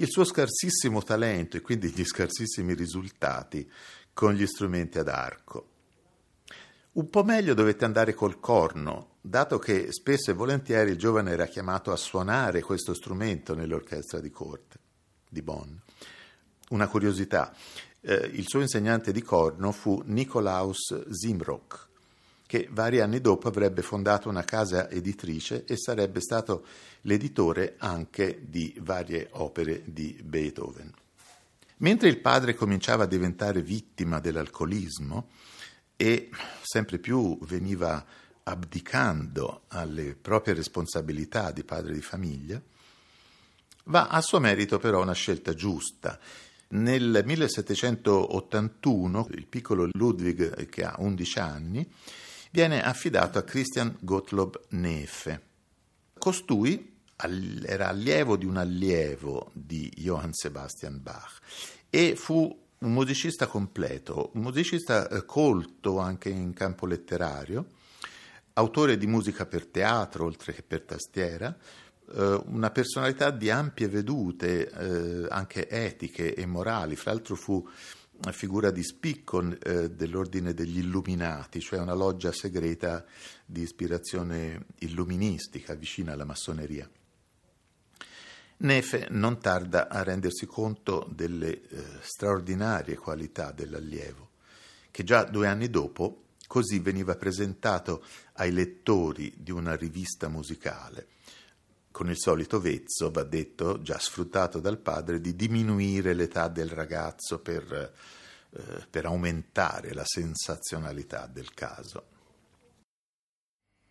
il 0.00 0.08
suo 0.08 0.24
scarsissimo 0.24 1.02
talento 1.02 1.56
e 1.56 1.60
quindi 1.60 1.88
gli 1.88 2.04
scarsissimi 2.04 2.74
risultati 2.74 3.70
con 4.12 4.32
gli 4.32 4.46
strumenti 4.46 4.98
ad 4.98 5.08
arco. 5.08 5.68
Un 6.92 7.08
po' 7.08 7.22
meglio 7.22 7.54
dovette 7.54 7.84
andare 7.84 8.14
col 8.14 8.40
corno, 8.40 9.16
dato 9.20 9.58
che 9.58 9.92
spesso 9.92 10.30
e 10.30 10.34
volentieri 10.34 10.92
il 10.92 10.96
giovane 10.96 11.30
era 11.30 11.46
chiamato 11.46 11.92
a 11.92 11.96
suonare 11.96 12.62
questo 12.62 12.94
strumento 12.94 13.54
nell'orchestra 13.54 14.20
di 14.20 14.30
corte 14.30 14.78
di 15.28 15.42
Bonn. 15.42 15.74
Una 16.70 16.88
curiosità, 16.88 17.54
eh, 18.00 18.14
il 18.14 18.48
suo 18.48 18.60
insegnante 18.60 19.12
di 19.12 19.22
corno 19.22 19.70
fu 19.70 20.02
Nikolaus 20.06 21.10
Zimrock, 21.10 21.88
che 22.50 22.66
vari 22.68 22.98
anni 22.98 23.20
dopo 23.20 23.46
avrebbe 23.46 23.80
fondato 23.80 24.28
una 24.28 24.42
casa 24.42 24.90
editrice 24.90 25.64
e 25.66 25.76
sarebbe 25.76 26.20
stato 26.20 26.66
l'editore 27.02 27.76
anche 27.78 28.40
di 28.42 28.74
varie 28.80 29.28
opere 29.34 29.82
di 29.84 30.18
Beethoven. 30.20 30.92
Mentre 31.76 32.08
il 32.08 32.18
padre 32.18 32.54
cominciava 32.54 33.04
a 33.04 33.06
diventare 33.06 33.62
vittima 33.62 34.18
dell'alcolismo 34.18 35.28
e 35.94 36.28
sempre 36.60 36.98
più 36.98 37.38
veniva 37.42 38.04
abdicando 38.42 39.62
alle 39.68 40.16
proprie 40.16 40.54
responsabilità 40.54 41.52
di 41.52 41.62
padre 41.62 41.94
di 41.94 42.02
famiglia, 42.02 42.60
va 43.84 44.08
a 44.08 44.20
suo 44.20 44.40
merito 44.40 44.80
però 44.80 45.00
una 45.00 45.12
scelta 45.12 45.54
giusta. 45.54 46.18
Nel 46.70 47.22
1781 47.24 49.28
il 49.34 49.46
piccolo 49.46 49.88
Ludwig, 49.92 50.68
che 50.68 50.82
ha 50.82 50.96
11 50.98 51.38
anni, 51.38 51.88
viene 52.50 52.82
affidato 52.82 53.38
a 53.38 53.42
Christian 53.42 53.96
Gottlob 54.00 54.60
Nefe. 54.70 55.48
Costui 56.18 56.98
era 57.64 57.88
allievo 57.88 58.36
di 58.36 58.46
un 58.46 58.56
allievo 58.56 59.50
di 59.52 59.90
Johann 59.94 60.30
Sebastian 60.32 61.00
Bach 61.02 61.38
e 61.88 62.16
fu 62.16 62.58
un 62.78 62.92
musicista 62.92 63.46
completo, 63.46 64.30
un 64.34 64.42
musicista 64.42 65.08
eh, 65.08 65.24
colto 65.26 65.98
anche 65.98 66.30
in 66.30 66.54
campo 66.54 66.86
letterario, 66.86 67.66
autore 68.54 68.96
di 68.96 69.06
musica 69.06 69.44
per 69.44 69.66
teatro 69.66 70.24
oltre 70.24 70.54
che 70.54 70.62
per 70.62 70.82
tastiera, 70.82 71.54
eh, 72.14 72.42
una 72.46 72.70
personalità 72.70 73.30
di 73.30 73.50
ampie 73.50 73.88
vedute, 73.88 74.70
eh, 74.70 75.26
anche 75.28 75.68
etiche 75.68 76.34
e 76.34 76.46
morali, 76.46 76.96
fra 76.96 77.12
l'altro 77.12 77.34
fu 77.34 77.68
figura 78.32 78.70
di 78.70 78.82
spicco 78.82 79.42
eh, 79.58 79.90
dell'ordine 79.90 80.52
degli 80.52 80.78
Illuminati, 80.78 81.60
cioè 81.60 81.78
una 81.80 81.94
loggia 81.94 82.32
segreta 82.32 83.04
di 83.44 83.62
ispirazione 83.62 84.66
illuministica 84.78 85.74
vicina 85.74 86.12
alla 86.12 86.24
massoneria. 86.24 86.88
Nefe 88.58 89.06
non 89.10 89.40
tarda 89.40 89.88
a 89.88 90.02
rendersi 90.02 90.44
conto 90.44 91.08
delle 91.10 91.62
eh, 91.62 91.82
straordinarie 92.02 92.96
qualità 92.96 93.52
dell'allievo, 93.52 94.28
che 94.90 95.02
già 95.02 95.24
due 95.24 95.46
anni 95.46 95.70
dopo 95.70 96.24
così 96.46 96.80
veniva 96.80 97.16
presentato 97.16 98.04
ai 98.34 98.52
lettori 98.52 99.32
di 99.36 99.50
una 99.50 99.76
rivista 99.76 100.28
musicale, 100.28 101.06
con 102.00 102.08
il 102.08 102.18
solito 102.18 102.60
vezzo, 102.60 103.10
va 103.10 103.24
detto, 103.24 103.82
già 103.82 103.98
sfruttato 103.98 104.58
dal 104.58 104.78
padre, 104.78 105.20
di 105.20 105.36
diminuire 105.36 106.14
l'età 106.14 106.48
del 106.48 106.70
ragazzo 106.70 107.40
per, 107.40 107.92
eh, 108.52 108.86
per 108.88 109.04
aumentare 109.04 109.92
la 109.92 110.04
sensazionalità 110.06 111.28
del 111.30 111.52
caso. 111.52 112.04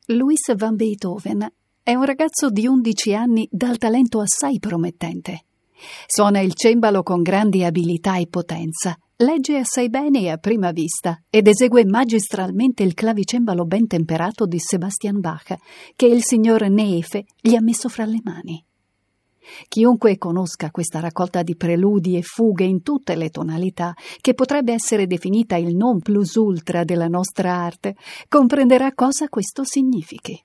Louis 0.08 0.40
van 0.56 0.76
Beethoven 0.76 1.54
è 1.84 1.94
un 1.94 2.04
ragazzo 2.04 2.50
di 2.50 2.66
11 2.66 3.14
anni 3.14 3.48
dal 3.52 3.78
talento 3.78 4.22
assai 4.22 4.58
promettente. 4.58 5.44
Suona 6.08 6.40
il 6.40 6.56
cembalo 6.56 7.04
con 7.04 7.22
grandi 7.22 7.64
abilità 7.64 8.18
e 8.18 8.26
potenza, 8.26 8.98
legge 9.22 9.58
assai 9.58 9.90
bene 9.90 10.30
a 10.30 10.38
prima 10.38 10.72
vista 10.72 11.22
ed 11.30 11.48
esegue 11.48 11.86
magistralmente 11.86 12.84
il 12.84 12.94
clavicembalo 12.94 13.66
ben 13.66 13.86
temperato 13.86 14.46
di 14.46 14.60
Sebastian 14.60 15.20
Bach, 15.20 15.56
che 15.96 16.06
il 16.06 16.24
signor 16.24 16.70
Neefe 16.70 17.26
gli 17.42 17.54
ha 17.56 17.62
messo 17.62 17.90
fra 17.90 18.06
le 18.06 18.20
mani. 18.24 18.64
Chiunque 19.68 20.18
conosca 20.18 20.72
questa 20.72 21.00
raccolta 21.00 21.44
di 21.44 21.58
preludi 21.58 22.16
e 22.16 22.22
fughe 22.22 22.64
in 22.64 22.82
tutte 22.82 23.16
le 23.16 23.30
tonalità, 23.30 23.94
che 24.22 24.34
potrebbe 24.34 24.72
essere 24.72 25.06
definita 25.06 25.58
il 25.58 25.76
non 25.76 26.00
plus 26.00 26.36
ultra 26.36 26.86
della 26.86 27.08
nostra 27.08 27.54
arte, 27.54 27.96
comprenderà 28.30 28.94
cosa 28.94 29.28
questo 29.28 29.66
significhi. 29.66 30.42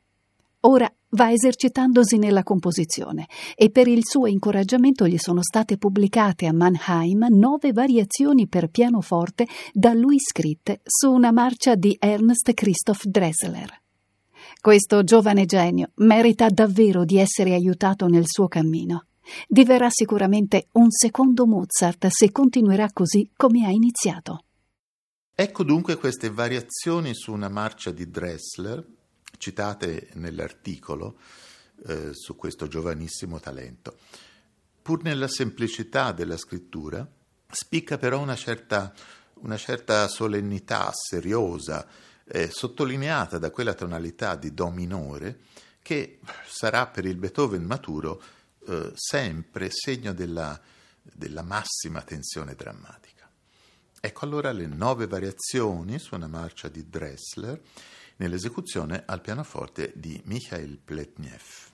Ora 0.66 0.90
va 1.10 1.30
esercitandosi 1.30 2.16
nella 2.16 2.42
composizione 2.42 3.28
e 3.54 3.70
per 3.70 3.86
il 3.86 4.00
suo 4.02 4.26
incoraggiamento 4.26 5.06
gli 5.06 5.18
sono 5.18 5.42
state 5.42 5.76
pubblicate 5.76 6.46
a 6.46 6.54
Mannheim 6.54 7.26
nove 7.30 7.72
variazioni 7.72 8.48
per 8.48 8.68
pianoforte 8.68 9.46
da 9.72 9.92
lui 9.92 10.18
scritte 10.18 10.80
su 10.82 11.12
una 11.12 11.32
marcia 11.32 11.74
di 11.74 11.96
Ernst 12.00 12.54
Christoph 12.54 13.04
Dressler. 13.04 13.82
Questo 14.58 15.04
giovane 15.04 15.44
genio 15.44 15.90
merita 15.96 16.48
davvero 16.48 17.04
di 17.04 17.18
essere 17.18 17.52
aiutato 17.52 18.06
nel 18.06 18.24
suo 18.26 18.48
cammino. 18.48 19.04
Diverrà 19.46 19.88
sicuramente 19.90 20.68
un 20.72 20.90
secondo 20.90 21.46
Mozart 21.46 22.06
se 22.06 22.32
continuerà 22.32 22.90
così 22.90 23.30
come 23.36 23.66
ha 23.66 23.70
iniziato. 23.70 24.44
Ecco 25.34 25.62
dunque 25.62 25.96
queste 25.96 26.30
variazioni 26.30 27.14
su 27.14 27.32
una 27.32 27.50
marcia 27.50 27.90
di 27.90 28.08
Dressler 28.08 28.82
citate 29.44 30.08
nell'articolo 30.14 31.18
eh, 31.86 32.14
su 32.14 32.34
questo 32.34 32.66
giovanissimo 32.66 33.38
talento. 33.40 33.98
Pur 34.80 35.02
nella 35.02 35.28
semplicità 35.28 36.12
della 36.12 36.38
scrittura, 36.38 37.06
spicca 37.50 37.98
però 37.98 38.20
una 38.20 38.36
certa, 38.36 38.90
una 39.40 39.58
certa 39.58 40.08
solennità 40.08 40.90
seriosa, 40.94 41.86
eh, 42.26 42.48
sottolineata 42.50 43.36
da 43.36 43.50
quella 43.50 43.74
tonalità 43.74 44.34
di 44.34 44.54
Do 44.54 44.70
minore, 44.70 45.40
che 45.82 46.20
sarà 46.46 46.86
per 46.86 47.04
il 47.04 47.16
Beethoven 47.16 47.64
maturo 47.64 48.22
eh, 48.66 48.92
sempre 48.94 49.68
segno 49.70 50.14
della, 50.14 50.58
della 51.02 51.42
massima 51.42 52.00
tensione 52.00 52.54
drammatica. 52.54 53.28
Ecco 54.00 54.24
allora 54.24 54.52
le 54.52 54.66
nove 54.66 55.06
variazioni 55.06 55.98
su 55.98 56.14
una 56.14 56.28
marcia 56.28 56.68
di 56.68 56.88
Dressler 56.88 57.60
nell'esecuzione 58.16 59.02
al 59.06 59.20
pianoforte 59.20 59.92
di 59.94 60.20
Mikhail 60.24 60.78
Pletnev. 60.78 61.72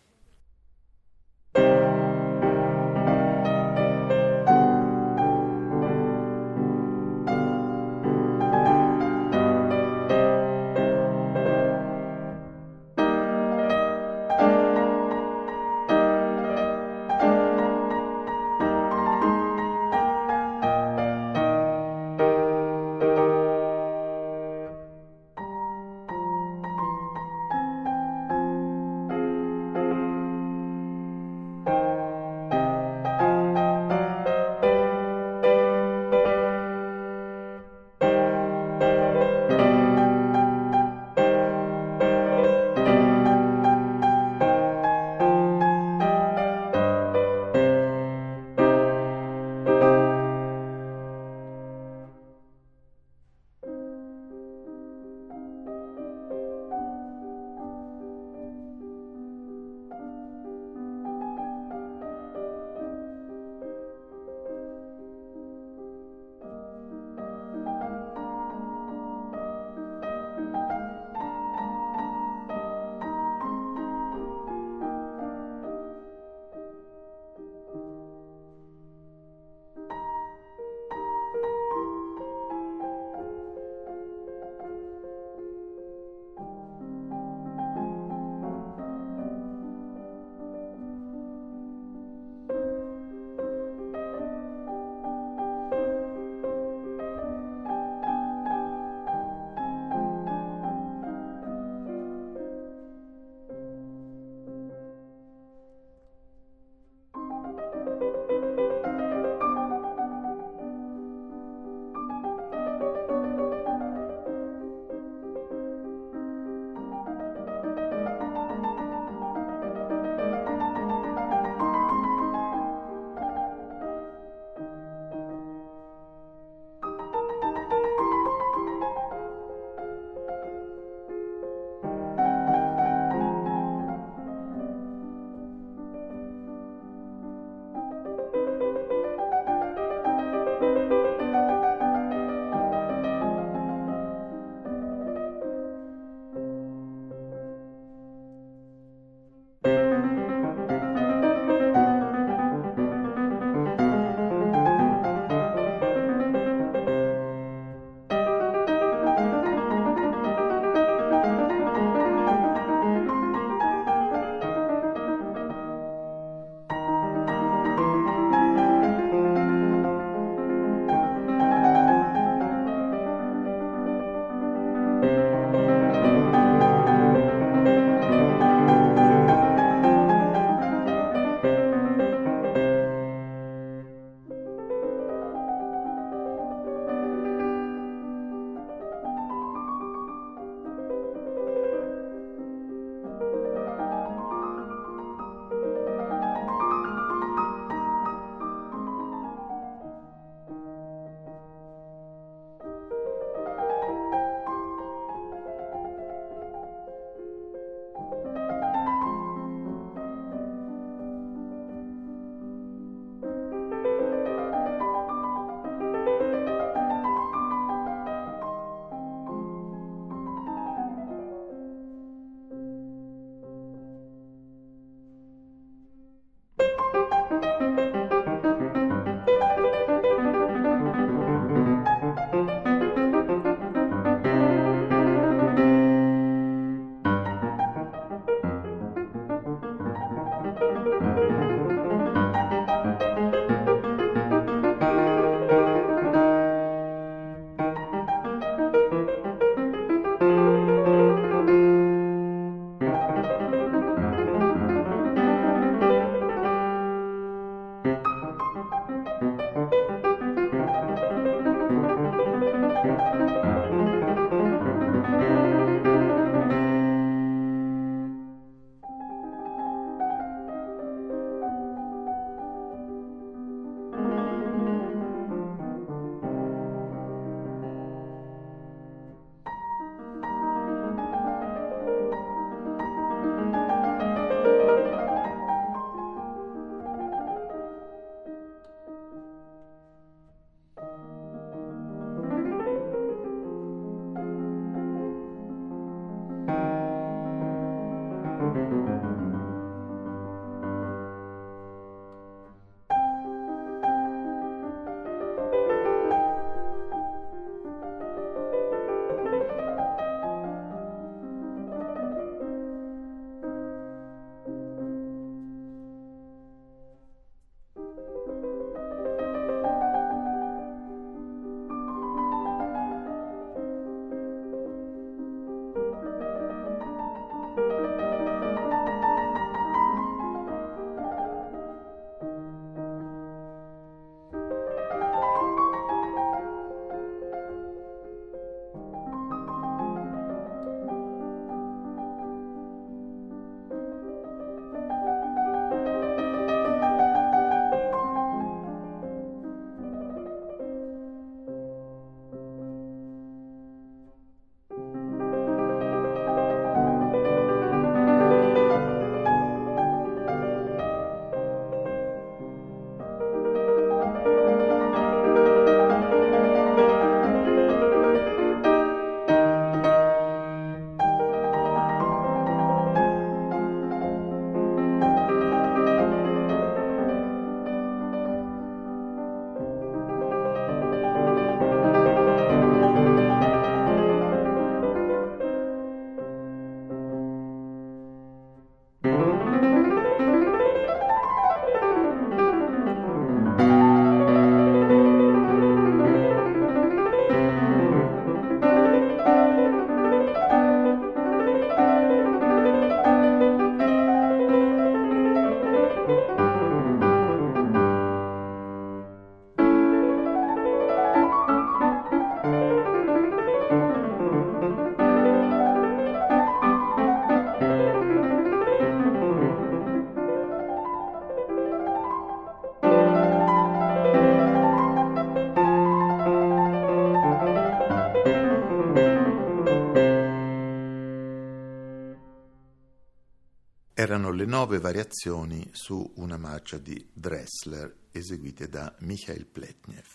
Erano 434.30 434.32
le 434.32 434.44
nove 434.44 434.78
variazioni 434.78 435.68
su 435.72 436.12
una 436.16 436.36
marcia 436.36 436.78
di 436.78 437.04
Dressler 437.12 437.94
eseguite 438.12 438.68
da 438.68 438.94
Michael 439.00 439.46
Pletnev. 439.46 440.06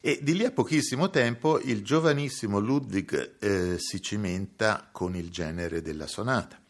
E 0.00 0.20
di 0.22 0.34
lì 0.34 0.44
a 0.44 0.50
pochissimo 0.50 1.10
tempo 1.10 1.60
il 1.60 1.82
giovanissimo 1.82 2.58
Ludwig 2.58 3.36
eh, 3.38 3.76
si 3.78 4.00
cimenta 4.00 4.88
con 4.90 5.16
il 5.16 5.30
genere 5.30 5.82
della 5.82 6.06
sonata 6.06 6.60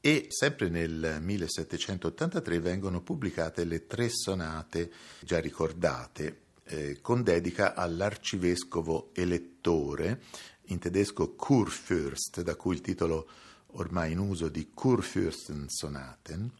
e 0.00 0.26
sempre 0.30 0.68
nel 0.68 1.18
1783 1.20 2.60
vengono 2.60 3.02
pubblicate 3.02 3.64
le 3.64 3.86
tre 3.86 4.08
sonate 4.08 4.90
già 5.20 5.38
ricordate 5.38 6.40
eh, 6.64 6.98
con 7.00 7.22
dedica 7.22 7.74
all'arcivescovo 7.74 9.10
elettore, 9.14 10.22
in 10.66 10.78
tedesco 10.78 11.34
Kurfürst, 11.34 12.40
da 12.42 12.54
cui 12.56 12.74
il 12.74 12.80
titolo 12.80 13.28
ormai 13.72 14.12
in 14.12 14.18
uso 14.18 14.48
di 14.48 14.70
Kurfürstensonaten, 14.74 16.50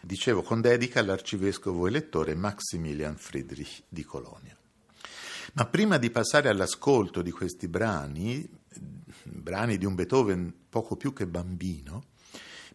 dicevo 0.00 0.42
con 0.42 0.60
dedica 0.60 1.00
all'arcivescovo 1.00 1.86
elettore 1.86 2.34
Maximilian 2.34 3.16
Friedrich 3.16 3.82
di 3.88 4.04
Colonia. 4.04 4.56
Ma 5.54 5.66
prima 5.66 5.96
di 5.98 6.10
passare 6.10 6.48
all'ascolto 6.48 7.22
di 7.22 7.30
questi 7.30 7.68
brani, 7.68 8.48
brani 9.22 9.78
di 9.78 9.84
un 9.84 9.94
Beethoven 9.94 10.52
poco 10.68 10.96
più 10.96 11.12
che 11.12 11.26
bambino, 11.26 12.04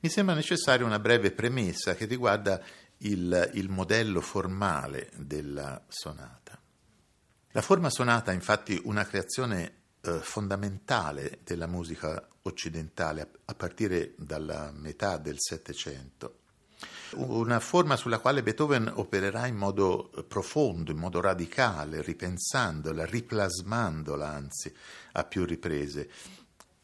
mi 0.01 0.09
sembra 0.09 0.33
necessaria 0.33 0.85
una 0.85 0.99
breve 0.99 1.31
premessa 1.31 1.95
che 1.95 2.05
riguarda 2.05 2.61
il, 2.99 3.51
il 3.53 3.69
modello 3.69 4.21
formale 4.21 5.11
della 5.15 5.83
sonata. 5.87 6.59
La 7.51 7.61
forma 7.61 7.89
sonata 7.89 8.31
è 8.31 8.33
infatti 8.33 8.79
una 8.85 9.05
creazione 9.05 9.73
eh, 10.01 10.19
fondamentale 10.19 11.39
della 11.43 11.67
musica 11.67 12.27
occidentale 12.43 13.29
a 13.45 13.53
partire 13.53 14.13
dalla 14.17 14.71
metà 14.71 15.17
del 15.17 15.37
Settecento. 15.37 16.39
Una 17.15 17.59
forma 17.59 17.97
sulla 17.97 18.19
quale 18.19 18.41
Beethoven 18.41 18.89
opererà 18.95 19.45
in 19.45 19.55
modo 19.55 20.09
profondo, 20.27 20.91
in 20.91 20.97
modo 20.97 21.19
radicale, 21.19 22.01
ripensandola, 22.01 23.05
riplasmandola 23.05 24.27
anzi 24.27 24.73
a 25.13 25.23
più 25.25 25.45
riprese, 25.45 26.09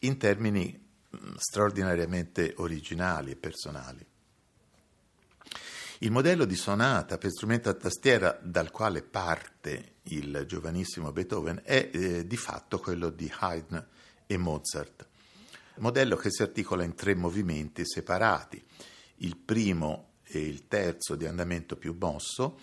in 0.00 0.18
termini 0.18 0.78
mm, 1.16 1.34
straordinariamente 1.36 2.54
originali 2.58 3.30
e 3.30 3.36
personali. 3.36 4.06
Il 6.00 6.12
modello 6.12 6.44
di 6.44 6.54
sonata 6.54 7.18
per 7.18 7.30
strumento 7.30 7.68
a 7.70 7.74
tastiera 7.74 8.38
dal 8.40 8.70
quale 8.70 9.02
parte 9.02 9.94
il 10.04 10.44
giovanissimo 10.46 11.10
Beethoven 11.10 11.62
è 11.64 11.90
eh, 11.92 12.26
di 12.26 12.36
fatto 12.36 12.78
quello 12.78 13.10
di 13.10 13.32
Haydn 13.36 13.84
e 14.24 14.36
Mozart, 14.36 15.07
modello 15.80 16.16
che 16.16 16.30
si 16.30 16.42
articola 16.42 16.84
in 16.84 16.94
tre 16.94 17.14
movimenti 17.14 17.82
separati, 17.84 18.62
il 19.16 19.36
primo 19.36 20.08
e 20.24 20.40
il 20.40 20.68
terzo 20.68 21.14
di 21.14 21.26
andamento 21.26 21.76
più 21.76 21.96
mosso, 21.98 22.58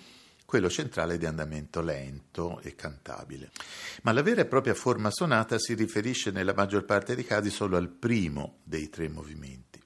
quello 0.45 0.69
centrale 0.69 1.17
di 1.17 1.25
andamento 1.25 1.81
lento 1.81 2.59
e 2.61 2.75
cantabile. 2.75 3.49
Ma 4.03 4.11
la 4.11 4.21
vera 4.21 4.41
e 4.41 4.45
propria 4.45 4.75
forma 4.75 5.09
sonata 5.09 5.57
si 5.57 5.73
riferisce 5.73 6.31
nella 6.31 6.53
maggior 6.53 6.85
parte 6.85 7.15
dei 7.15 7.25
casi 7.25 7.49
solo 7.49 7.77
al 7.77 7.89
primo 7.89 8.59
dei 8.63 8.89
tre 8.89 9.09
movimenti. 9.09 9.81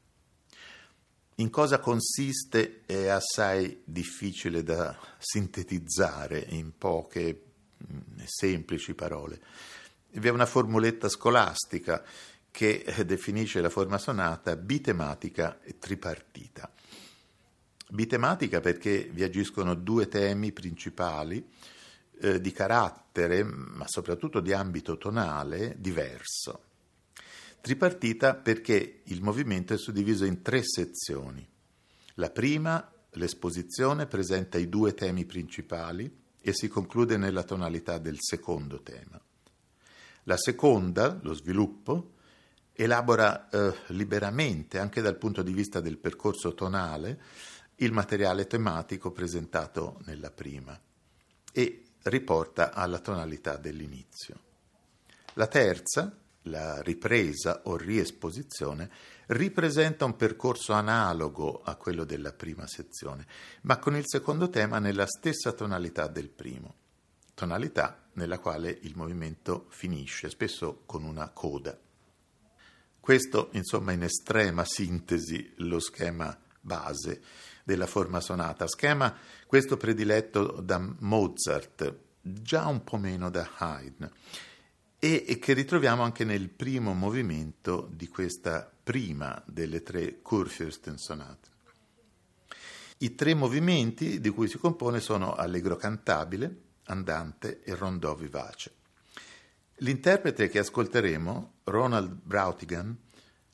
In 1.35 1.49
cosa 1.49 1.79
consiste 1.79 2.81
è 2.85 3.07
assai 3.07 3.81
difficile 3.85 4.61
da 4.61 4.97
sintetizzare 5.17 6.45
in 6.49 6.77
poche 6.77 7.43
mm, 7.81 8.19
semplici 8.25 8.93
parole. 8.93 9.39
Vi 10.11 10.27
è 10.27 10.31
una 10.31 10.45
formuletta 10.45 11.07
scolastica 11.07 12.03
che 12.59 12.83
definisce 13.05 13.61
la 13.61 13.69
forma 13.69 13.97
sonata 13.97 14.57
bitematica 14.57 15.61
e 15.61 15.79
tripartita. 15.79 16.69
Bitematica 17.89 18.59
perché 18.59 19.09
vi 19.13 19.23
agiscono 19.23 19.75
due 19.75 20.09
temi 20.09 20.51
principali 20.51 21.49
eh, 22.19 22.41
di 22.41 22.51
carattere, 22.51 23.43
ma 23.45 23.85
soprattutto 23.87 24.41
di 24.41 24.51
ambito 24.51 24.97
tonale, 24.97 25.77
diverso. 25.79 26.63
Tripartita 27.61 28.35
perché 28.35 29.03
il 29.05 29.21
movimento 29.21 29.73
è 29.73 29.77
suddiviso 29.77 30.25
in 30.25 30.41
tre 30.41 30.61
sezioni. 30.61 31.47
La 32.15 32.29
prima, 32.29 32.91
l'esposizione, 33.11 34.05
presenta 34.05 34.57
i 34.57 34.67
due 34.67 34.93
temi 34.93 35.23
principali 35.23 36.13
e 36.41 36.51
si 36.51 36.67
conclude 36.67 37.15
nella 37.15 37.43
tonalità 37.43 37.99
del 37.99 38.17
secondo 38.19 38.81
tema. 38.81 39.17
La 40.23 40.35
seconda, 40.35 41.17
lo 41.21 41.33
sviluppo, 41.33 42.17
elabora 42.83 43.49
eh, 43.49 43.73
liberamente, 43.87 44.79
anche 44.79 45.01
dal 45.01 45.17
punto 45.17 45.41
di 45.41 45.51
vista 45.51 45.81
del 45.81 45.97
percorso 45.97 46.53
tonale, 46.53 47.19
il 47.75 47.91
materiale 47.91 48.47
tematico 48.47 49.11
presentato 49.11 49.99
nella 50.05 50.31
prima 50.31 50.79
e 51.51 51.83
riporta 52.03 52.71
alla 52.71 52.99
tonalità 52.99 53.57
dell'inizio. 53.57 54.47
La 55.33 55.47
terza, 55.47 56.15
la 56.43 56.81
ripresa 56.81 57.63
o 57.65 57.75
riesposizione 57.75 58.89
ripresenta 59.27 60.05
un 60.05 60.15
percorso 60.15 60.71
analogo 60.71 61.61
a 61.61 61.75
quello 61.75 62.05
della 62.05 62.31
prima 62.31 62.65
sezione, 62.65 63.27
ma 63.63 63.77
con 63.77 63.97
il 63.97 64.05
secondo 64.07 64.49
tema 64.49 64.79
nella 64.79 65.05
stessa 65.05 65.51
tonalità 65.51 66.07
del 66.07 66.29
primo, 66.29 66.75
tonalità 67.33 68.07
nella 68.13 68.39
quale 68.39 68.77
il 68.83 68.95
movimento 68.95 69.65
finisce, 69.67 70.29
spesso 70.29 70.83
con 70.85 71.03
una 71.03 71.27
coda. 71.29 71.77
Questo, 73.09 73.49
insomma, 73.53 73.91
in 73.91 74.03
estrema 74.03 74.63
sintesi 74.63 75.53
lo 75.55 75.79
schema 75.79 76.39
base 76.61 77.19
della 77.63 77.87
forma 77.87 78.19
sonata, 78.19 78.67
schema 78.67 79.17
questo 79.47 79.77
prediletto 79.77 80.61
da 80.61 80.77
Mozart, 80.77 82.01
già 82.21 82.67
un 82.67 82.83
po' 82.83 82.97
meno 82.97 83.31
da 83.31 83.49
Haydn 83.57 84.07
e, 84.99 85.39
che 85.41 85.53
ritroviamo 85.53 86.03
anche 86.03 86.23
nel 86.23 86.49
primo 86.49 86.93
movimento 86.93 87.89
di 87.91 88.07
questa 88.07 88.71
prima 88.83 89.41
delle 89.47 89.81
tre 89.81 90.21
Kurfürsten 90.21 90.93
sonate. 90.93 91.49
I 92.99 93.15
tre 93.15 93.33
movimenti 93.33 94.21
di 94.21 94.29
cui 94.29 94.47
si 94.47 94.59
compone 94.59 94.99
sono 94.99 95.33
allegro 95.33 95.77
cantabile, 95.77 96.61
andante 96.83 97.63
e 97.63 97.73
rondò 97.73 98.13
vivace. 98.13 98.71
L'interprete 99.77 100.47
che 100.47 100.59
ascolteremo, 100.59 101.53
Ronald 101.69 102.11
Brautigan, 102.11 102.97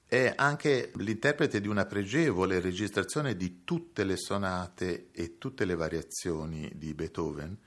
è 0.08 0.34
anche 0.36 0.92
l'interprete 0.96 1.60
di 1.60 1.68
una 1.68 1.86
pregevole 1.86 2.60
registrazione 2.60 3.36
di 3.36 3.64
tutte 3.64 4.04
le 4.04 4.18
sonate 4.18 5.10
e 5.12 5.38
tutte 5.38 5.66
le 5.66 5.76
variazioni 5.76 6.72
di 6.76 6.94
Beethoven 6.94 7.58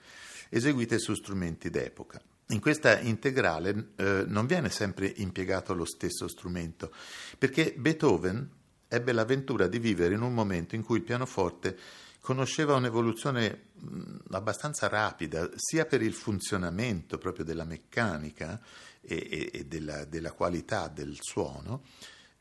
eseguite 0.49 0.99
su 0.99 1.15
strumenti 1.15 1.69
d'epoca. 1.69 2.21
In 2.51 2.61
questa 2.61 2.99
integrale 2.99 3.91
eh, 3.97 4.25
non 4.27 4.47
viene 4.47 4.71
sempre 4.71 5.13
impiegato 5.17 5.75
lo 5.75 5.85
stesso 5.85 6.29
strumento, 6.29 6.91
perché 7.37 7.75
Beethoven 7.77 8.49
ebbe 8.89 9.13
l'avventura 9.13 9.67
di 9.67 9.79
vivere 9.79 10.15
in 10.15 10.23
un 10.23 10.33
momento 10.33 10.75
in 10.75 10.83
cui 10.83 10.97
il 10.97 11.05
pianoforte 11.05 11.77
conosceva 12.21 12.75
un'evoluzione 12.75 13.65
mh, 13.75 14.17
abbastanza 14.31 14.89
rapida, 14.89 15.51
sia 15.57 15.85
per 15.85 16.01
il 16.01 16.15
funzionamento 16.15 17.19
proprio 17.19 17.45
della 17.45 17.65
meccanica 17.65 18.59
e, 19.01 19.51
e, 19.53 19.65
della, 19.67 20.05
della 20.05 20.33
qualità 20.33 20.89
del 20.89 21.17
suono, 21.21 21.85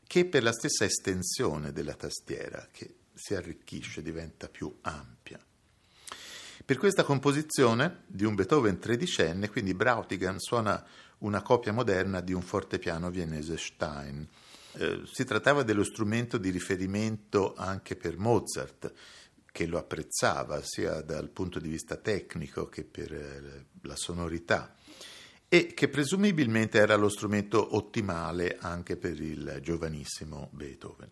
che 0.06 0.24
per 0.26 0.42
la 0.42 0.52
stessa 0.52 0.84
estensione 0.84 1.72
della 1.72 1.94
tastiera, 1.94 2.68
che 2.70 2.94
si 3.14 3.34
arricchisce, 3.34 4.02
diventa 4.02 4.48
più 4.48 4.74
ampia. 4.82 5.38
Per 6.64 6.76
questa 6.76 7.02
composizione 7.02 8.02
di 8.06 8.24
un 8.24 8.34
Beethoven 8.34 8.78
tredicenne, 8.78 9.48
quindi 9.48 9.74
Brautigan 9.74 10.38
suona 10.38 10.84
una 11.18 11.42
copia 11.42 11.72
moderna 11.72 12.20
di 12.20 12.32
un 12.32 12.42
fortepiano 12.42 13.10
viennese 13.10 13.56
Stein. 13.56 14.28
Eh, 14.72 15.02
si 15.10 15.24
trattava 15.24 15.62
dello 15.62 15.82
strumento 15.82 16.36
di 16.36 16.50
riferimento 16.50 17.54
anche 17.54 17.96
per 17.96 18.18
Mozart, 18.18 18.92
che 19.50 19.66
lo 19.66 19.78
apprezzava 19.78 20.60
sia 20.62 21.00
dal 21.00 21.30
punto 21.30 21.58
di 21.58 21.68
vista 21.68 21.96
tecnico 21.96 22.68
che 22.68 22.84
per 22.84 23.12
eh, 23.12 23.66
la 23.82 23.96
sonorità 23.96 24.74
e 25.48 25.72
che 25.74 25.88
presumibilmente 25.88 26.78
era 26.78 26.96
lo 26.96 27.08
strumento 27.08 27.76
ottimale 27.76 28.56
anche 28.60 28.96
per 28.96 29.20
il 29.20 29.58
giovanissimo 29.62 30.48
Beethoven. 30.52 31.10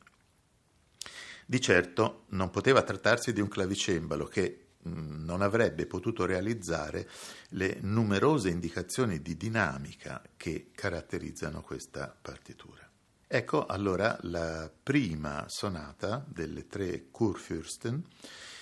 Di 1.46 1.60
certo 1.60 2.24
non 2.30 2.50
poteva 2.50 2.82
trattarsi 2.82 3.32
di 3.32 3.40
un 3.40 3.48
clavicembalo 3.48 4.26
che 4.26 4.66
Mm, 4.86 5.24
non 5.24 5.42
avrebbe 5.42 5.86
potuto 5.86 6.24
realizzare 6.24 7.08
le 7.50 7.78
numerose 7.80 8.50
indicazioni 8.50 9.20
di 9.20 9.36
dinamica 9.36 10.22
che 10.36 10.70
caratterizzano 10.72 11.60
questa 11.60 12.16
partitura. 12.20 12.88
Ecco 13.26 13.66
allora 13.66 14.16
la 14.22 14.70
prima 14.80 15.46
sonata 15.48 16.24
delle 16.28 16.68
tre 16.68 17.08
Kurfürsten 17.10 18.00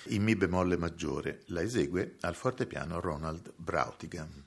in 0.08 0.22
Mi 0.22 0.34
bemolle 0.36 0.78
maggiore, 0.78 1.42
la 1.46 1.60
esegue 1.60 2.16
al 2.20 2.34
fortepiano 2.34 3.00
Ronald 3.00 3.52
Brautigan. 3.56 4.43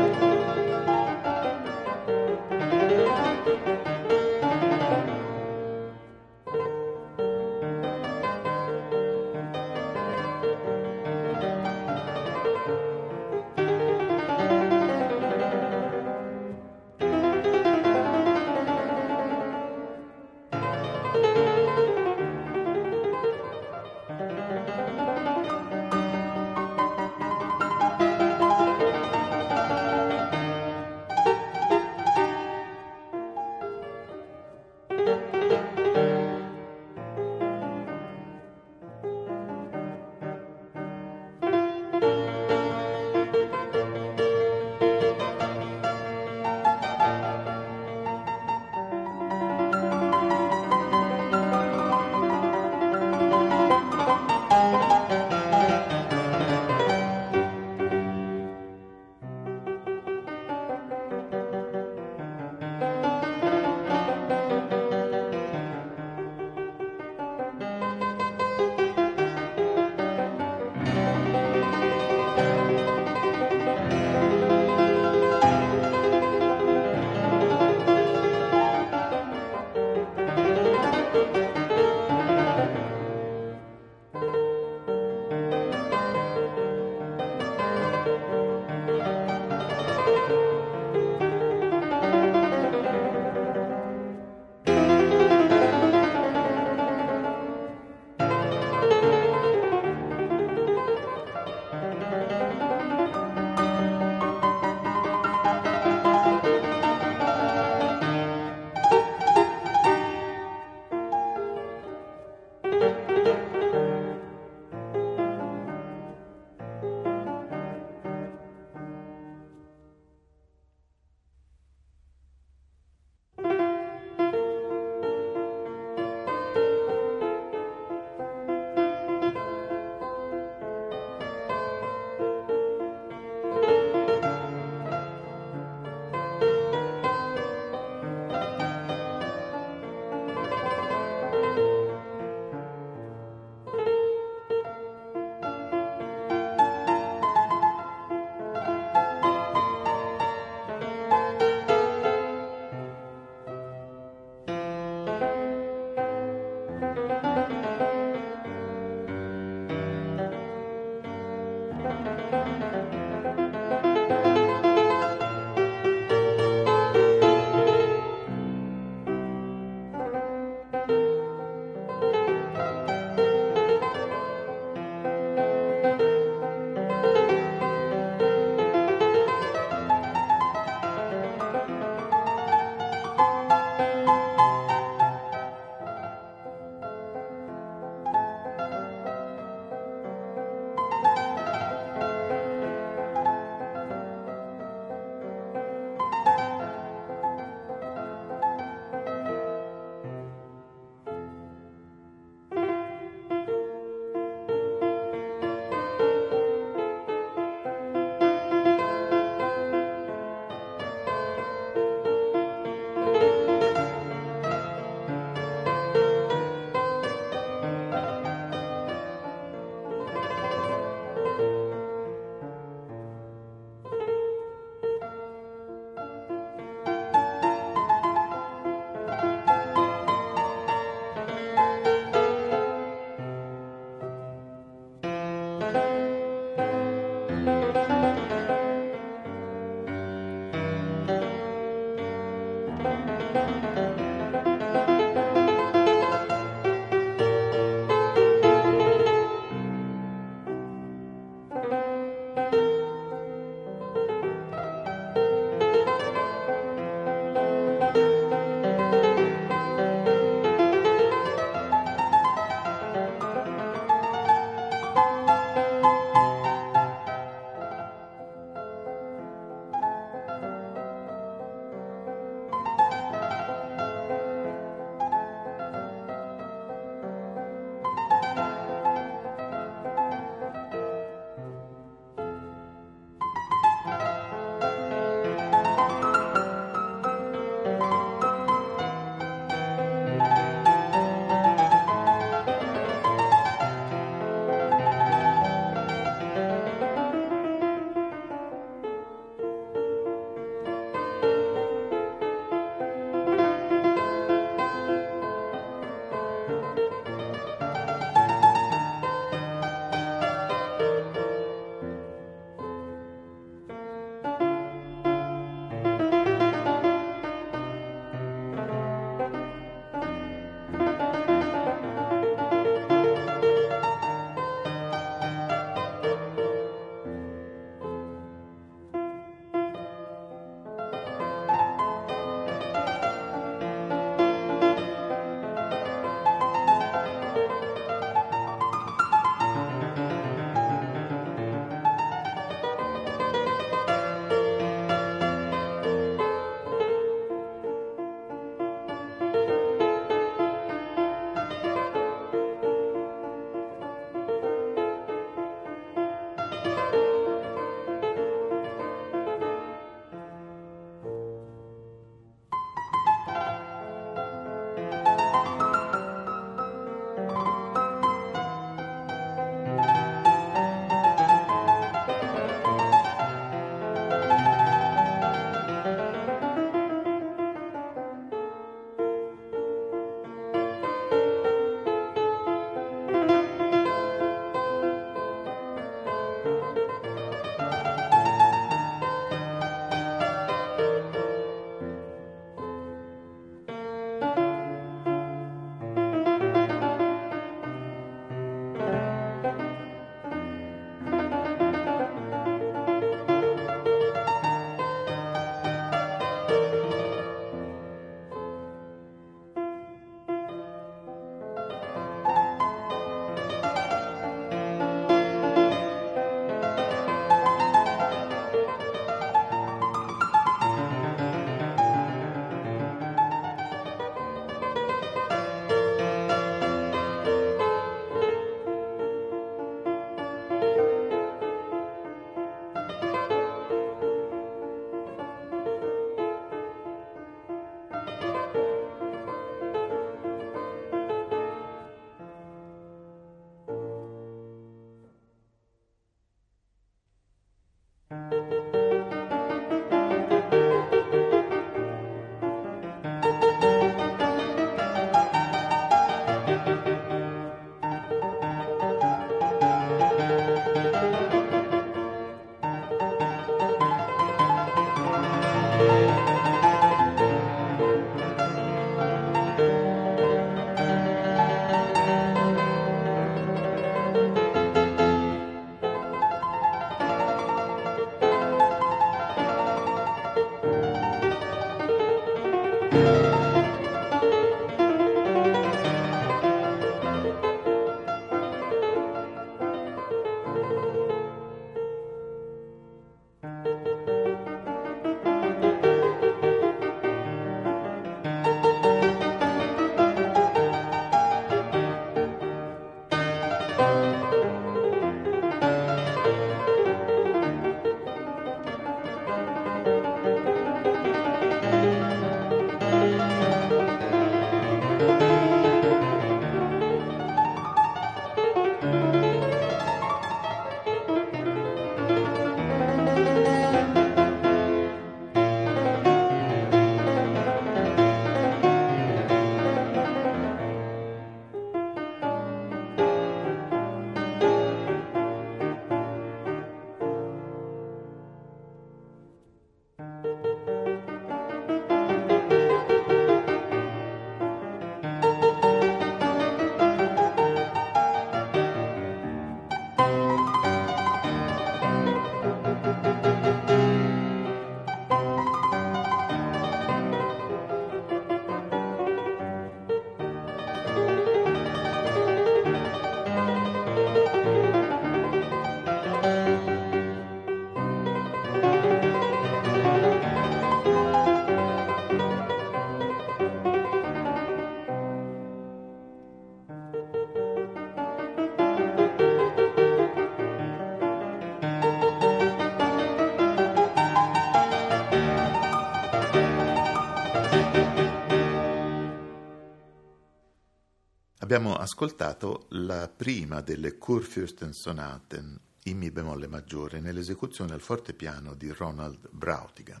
Abbiamo 591.52 591.74
ascoltato 591.74 592.66
la 592.68 593.08
prima 593.08 593.60
delle 593.60 593.98
Kurfürstensonaten 593.98 595.58
in 595.82 595.98
Mi 595.98 596.12
bemolle 596.12 596.46
maggiore 596.46 597.00
nell'esecuzione 597.00 597.72
al 597.72 597.80
fortepiano 597.80 598.54
di 598.54 598.70
Ronald 598.70 599.28
Brautigan. 599.30 600.00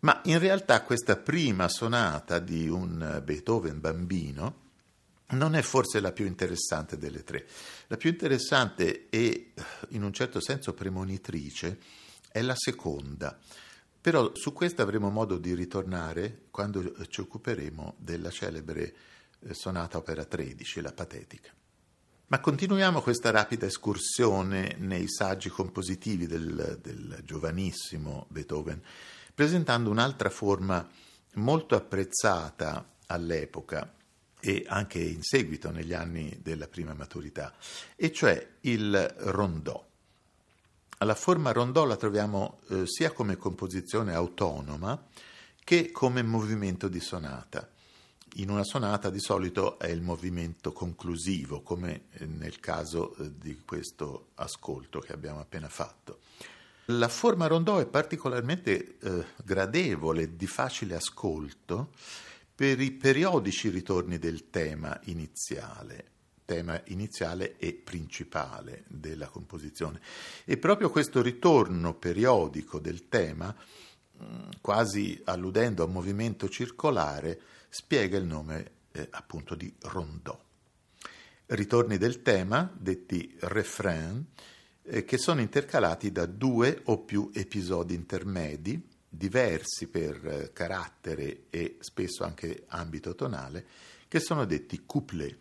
Ma 0.00 0.20
in 0.24 0.38
realtà 0.38 0.82
questa 0.82 1.16
prima 1.16 1.68
sonata 1.68 2.38
di 2.38 2.68
un 2.68 3.22
Beethoven 3.24 3.80
bambino 3.80 4.56
non 5.28 5.54
è 5.54 5.62
forse 5.62 6.00
la 6.00 6.12
più 6.12 6.26
interessante 6.26 6.98
delle 6.98 7.24
tre. 7.24 7.46
La 7.86 7.96
più 7.96 8.10
interessante 8.10 9.08
e 9.08 9.54
in 9.88 10.02
un 10.02 10.12
certo 10.12 10.38
senso 10.38 10.74
premonitrice 10.74 11.78
è 12.28 12.42
la 12.42 12.56
seconda. 12.58 13.38
Però 13.98 14.32
su 14.34 14.52
questa 14.52 14.82
avremo 14.82 15.08
modo 15.08 15.38
di 15.38 15.54
ritornare 15.54 16.42
quando 16.50 17.06
ci 17.06 17.22
occuperemo 17.22 17.94
della 17.96 18.28
celebre 18.28 18.94
sonata 19.50 19.98
opera 19.98 20.24
13, 20.24 20.80
la 20.80 20.92
patetica. 20.92 21.50
Ma 22.26 22.40
continuiamo 22.40 23.02
questa 23.02 23.30
rapida 23.30 23.66
escursione 23.66 24.76
nei 24.78 25.06
saggi 25.06 25.50
compositivi 25.50 26.26
del, 26.26 26.78
del 26.80 27.20
giovanissimo 27.24 28.26
Beethoven, 28.30 28.80
presentando 29.34 29.90
un'altra 29.90 30.30
forma 30.30 30.88
molto 31.34 31.74
apprezzata 31.74 32.94
all'epoca 33.06 33.92
e 34.40 34.64
anche 34.66 34.98
in 34.98 35.22
seguito 35.22 35.70
negli 35.70 35.92
anni 35.92 36.38
della 36.42 36.66
prima 36.66 36.94
maturità, 36.94 37.54
e 37.94 38.10
cioè 38.12 38.54
il 38.62 39.14
rondò. 39.18 39.86
La 40.98 41.14
forma 41.14 41.52
rondò 41.52 41.84
la 41.84 41.96
troviamo 41.96 42.60
eh, 42.70 42.82
sia 42.86 43.12
come 43.12 43.36
composizione 43.36 44.14
autonoma 44.14 45.06
che 45.64 45.90
come 45.90 46.22
movimento 46.22 46.88
di 46.88 47.00
sonata. 47.00 47.71
In 48.36 48.48
una 48.48 48.64
sonata 48.64 49.10
di 49.10 49.20
solito 49.20 49.78
è 49.78 49.88
il 49.88 50.00
movimento 50.00 50.72
conclusivo, 50.72 51.60
come 51.60 52.04
nel 52.20 52.60
caso 52.60 53.14
eh, 53.16 53.30
di 53.36 53.60
questo 53.62 54.28
ascolto 54.36 55.00
che 55.00 55.12
abbiamo 55.12 55.40
appena 55.40 55.68
fatto. 55.68 56.20
La 56.86 57.08
forma 57.08 57.46
rondò 57.46 57.76
è 57.76 57.86
particolarmente 57.86 58.96
eh, 58.98 59.24
gradevole, 59.44 60.34
di 60.34 60.46
facile 60.46 60.94
ascolto, 60.94 61.90
per 62.54 62.80
i 62.80 62.92
periodici 62.92 63.68
ritorni 63.68 64.18
del 64.18 64.48
tema 64.48 64.98
iniziale, 65.04 66.04
tema 66.46 66.80
iniziale 66.86 67.58
e 67.58 67.74
principale 67.74 68.84
della 68.88 69.28
composizione. 69.28 70.00
E 70.46 70.56
proprio 70.56 70.88
questo 70.88 71.20
ritorno 71.20 71.92
periodico 71.94 72.78
del 72.78 73.08
tema, 73.08 73.54
mm, 74.22 74.48
quasi 74.62 75.20
alludendo 75.24 75.82
a 75.82 75.86
un 75.86 75.92
movimento 75.92 76.48
circolare, 76.48 77.51
spiega 77.74 78.18
il 78.18 78.26
nome 78.26 78.70
eh, 78.92 79.08
appunto 79.12 79.54
di 79.54 79.74
rondò. 79.80 80.38
Ritorni 81.46 81.96
del 81.96 82.20
tema, 82.20 82.70
detti 82.78 83.34
refrain, 83.40 84.22
eh, 84.82 85.04
che 85.06 85.16
sono 85.16 85.40
intercalati 85.40 86.12
da 86.12 86.26
due 86.26 86.82
o 86.84 86.98
più 86.98 87.30
episodi 87.32 87.94
intermedi, 87.94 88.78
diversi 89.08 89.86
per 89.88 90.26
eh, 90.26 90.52
carattere 90.52 91.44
e 91.48 91.78
spesso 91.80 92.24
anche 92.24 92.64
ambito 92.66 93.14
tonale, 93.14 93.66
che 94.06 94.20
sono 94.20 94.44
detti 94.44 94.82
couplet. 94.84 95.38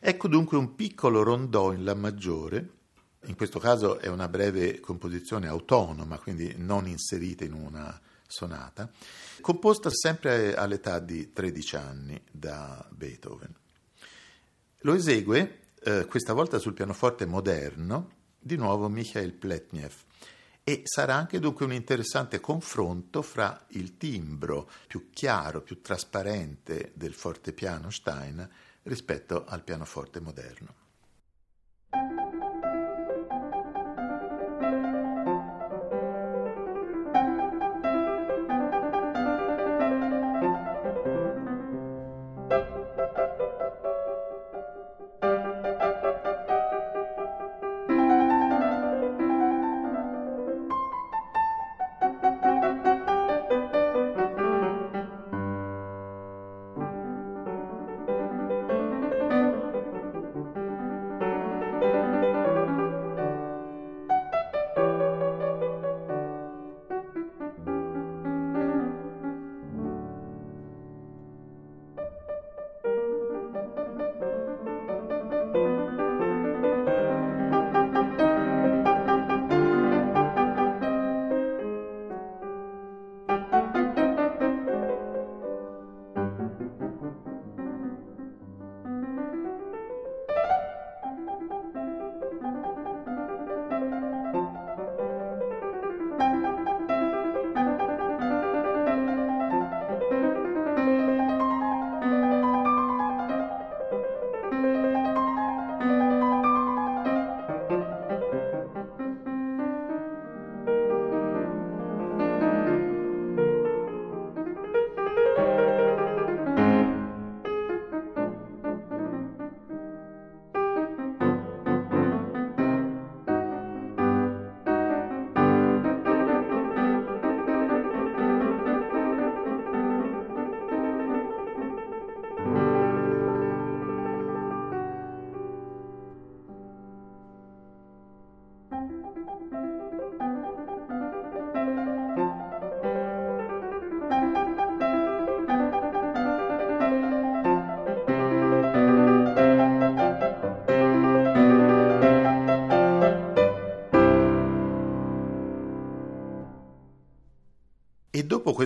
Ecco 0.00 0.28
dunque 0.28 0.56
un 0.56 0.74
piccolo 0.74 1.22
rondò 1.22 1.72
in 1.72 1.84
La 1.84 1.94
maggiore, 1.94 2.70
in 3.26 3.36
questo 3.36 3.58
caso 3.58 3.98
è 3.98 4.08
una 4.08 4.26
breve 4.26 4.80
composizione 4.80 5.48
autonoma, 5.48 6.18
quindi 6.18 6.54
non 6.56 6.86
inserita 6.86 7.44
in 7.44 7.52
una 7.52 8.00
sonata, 8.32 8.90
composta 9.42 9.90
sempre 9.90 10.54
all'età 10.54 10.98
di 10.98 11.32
13 11.32 11.76
anni 11.76 12.20
da 12.30 12.84
Beethoven. 12.90 13.54
Lo 14.78 14.94
esegue, 14.94 15.60
eh, 15.82 16.06
questa 16.06 16.32
volta 16.32 16.58
sul 16.58 16.72
pianoforte 16.72 17.26
moderno, 17.26 18.20
di 18.38 18.56
nuovo 18.56 18.88
Michael 18.88 19.34
Pletnev, 19.34 19.92
e 20.64 20.82
sarà 20.84 21.14
anche 21.14 21.38
dunque 21.38 21.66
un 21.66 21.72
interessante 21.72 22.40
confronto 22.40 23.20
fra 23.20 23.66
il 23.70 23.96
timbro 23.96 24.70
più 24.86 25.10
chiaro, 25.10 25.60
più 25.60 25.80
trasparente 25.80 26.92
del 26.94 27.14
fortepiano 27.14 27.90
Stein 27.90 28.48
rispetto 28.84 29.44
al 29.44 29.62
pianoforte 29.62 30.20
moderno. 30.20 30.81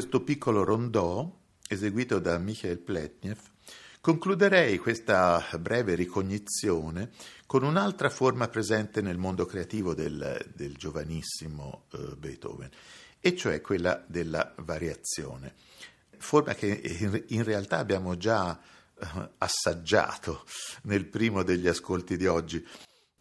Questo 0.06 0.22
piccolo 0.22 0.62
rondò, 0.62 1.28
eseguito 1.68 2.20
da 2.20 2.38
Michael 2.38 2.78
Pletnev, 2.78 3.38
concluderei 4.00 4.78
questa 4.78 5.44
breve 5.58 5.96
ricognizione 5.96 7.10
con 7.44 7.64
un'altra 7.64 8.08
forma 8.08 8.46
presente 8.46 9.00
nel 9.00 9.18
mondo 9.18 9.46
creativo 9.46 9.94
del, 9.94 10.52
del 10.54 10.76
giovanissimo 10.76 11.86
uh, 11.90 12.14
Beethoven, 12.14 12.70
e 13.18 13.34
cioè 13.34 13.60
quella 13.60 14.00
della 14.06 14.54
variazione, 14.58 15.54
forma 16.18 16.54
che 16.54 17.24
in, 17.26 17.42
realtà 17.42 17.78
abbiamo 17.78 18.16
già 18.16 18.56
uh, 18.94 19.28
assaggiato 19.38 20.44
nel 20.82 21.06
primo 21.06 21.42
degli 21.42 21.66
ascolti 21.66 22.16
di 22.16 22.26
oggi 22.26 22.64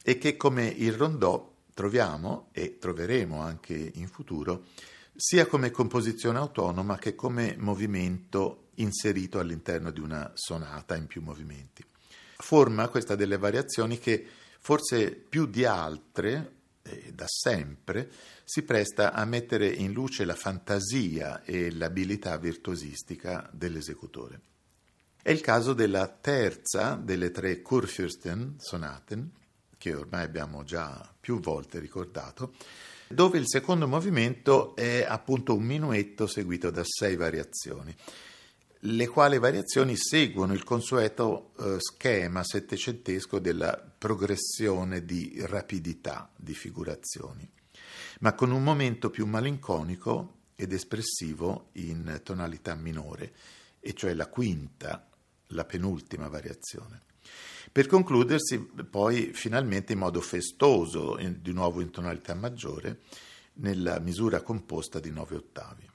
e 0.04 0.20
che 0.20 0.38
come 0.38 0.68
il 0.68 0.94
rondò 0.94 1.52
troviamo 1.74 2.50
e 2.52 2.78
troveremo 2.78 3.42
anche 3.42 3.74
in 3.96 4.08
futuro 4.08 4.66
sia 5.16 5.46
come 5.46 5.72
composizione 5.72 6.38
autonoma 6.38 6.98
che 6.98 7.16
come 7.16 7.56
movimento 7.58 8.68
inserito 8.76 9.40
all'interno 9.40 9.92
di 9.92 10.02
una 10.02 10.32
sonata 10.34 10.96
in 10.96 11.08
più 11.08 11.22
movimenti. 11.22 11.84
forma 12.38 12.90
questa 12.90 13.16
delle 13.16 13.38
variazioni 13.38 13.98
che 13.98 14.26
forse 14.60 15.12
più 15.12 15.46
di 15.46 15.64
altre, 15.64 16.54
e 16.82 17.12
da 17.14 17.26
sempre, 17.28 18.12
si 18.44 18.64
presta 18.64 19.14
a 19.14 19.24
mettere 19.26 19.68
in 19.68 19.94
luce 19.94 20.26
la 20.26 20.36
fantasia 20.36 21.44
e 21.44 21.72
l'abilità 21.72 22.38
virtuosistica 22.38 23.50
dell'esecutore. 23.54 24.42
È 25.22 25.32
il 25.32 25.42
caso 25.42 25.74
della 25.74 26.08
terza 26.08 26.96
delle 26.96 27.32
tre 27.32 27.62
Kurfürsten 27.62 28.56
sonaten, 28.58 29.32
che 29.78 29.94
ormai 29.94 30.24
abbiamo 30.24 30.64
già 30.64 31.14
più 31.20 31.40
volte 31.40 31.80
ricordato, 31.80 32.54
dove 33.08 33.38
il 33.38 33.48
secondo 33.48 33.88
movimento 33.88 34.76
è 34.76 35.06
appunto 35.08 35.56
un 35.56 35.64
minuetto 35.64 36.28
seguito 36.28 36.72
da 36.72 36.84
sei 36.84 37.16
variazioni, 37.16 37.96
le 38.80 39.08
quali 39.08 39.40
variazioni 39.40 39.96
seguono 39.96 40.54
il 40.54 40.64
consueto 40.64 41.54
eh, 41.58 41.78
schema 41.80 42.44
settecentesco 42.44 43.40
della 43.40 43.76
progressione 43.98 45.06
di 45.06 45.42
rapidità 45.46 46.30
di 46.36 46.54
figurazioni, 46.54 47.50
ma 48.20 48.34
con 48.34 48.52
un 48.52 48.64
momento 48.64 49.10
più 49.10 49.26
malinconico 49.26 50.34
ed 50.56 50.72
espressivo 50.72 51.70
in 51.74 52.22
tonalità 52.24 52.76
minore, 52.76 53.34
e 53.80 53.94
cioè 53.94 54.14
la 54.14 54.28
quinta, 54.28 55.10
la 55.48 55.66
penultima 55.66 56.28
variazione 56.28 57.02
per 57.72 57.88
concludersi 57.88 58.58
poi 58.60 59.32
finalmente 59.34 59.94
in 59.94 60.00
modo 60.00 60.22
festoso, 60.22 61.18
in, 61.20 61.42
di 61.42 61.52
nuovo 61.52 61.82
in 61.82 61.92
tonalità 61.92 62.34
maggiore, 62.34 63.02
nella 63.56 64.00
misura 64.00 64.42
composta 64.42 65.00
di 65.00 65.12
nove 65.12 65.36
ottavi. 65.36 65.90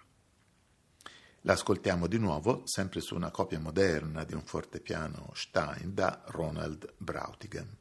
L'ascoltiamo 1.43 2.07
di 2.07 2.19
nuovo, 2.19 2.63
sempre 2.67 3.01
su 3.01 3.15
una 3.15 3.31
copia 3.31 3.59
moderna 3.59 4.25
di 4.25 4.35
un 4.35 4.43
fortepiano 4.43 5.31
Stein 5.35 5.95
da 5.95 6.23
Ronald 6.27 6.93
Brautigan. 6.99 7.79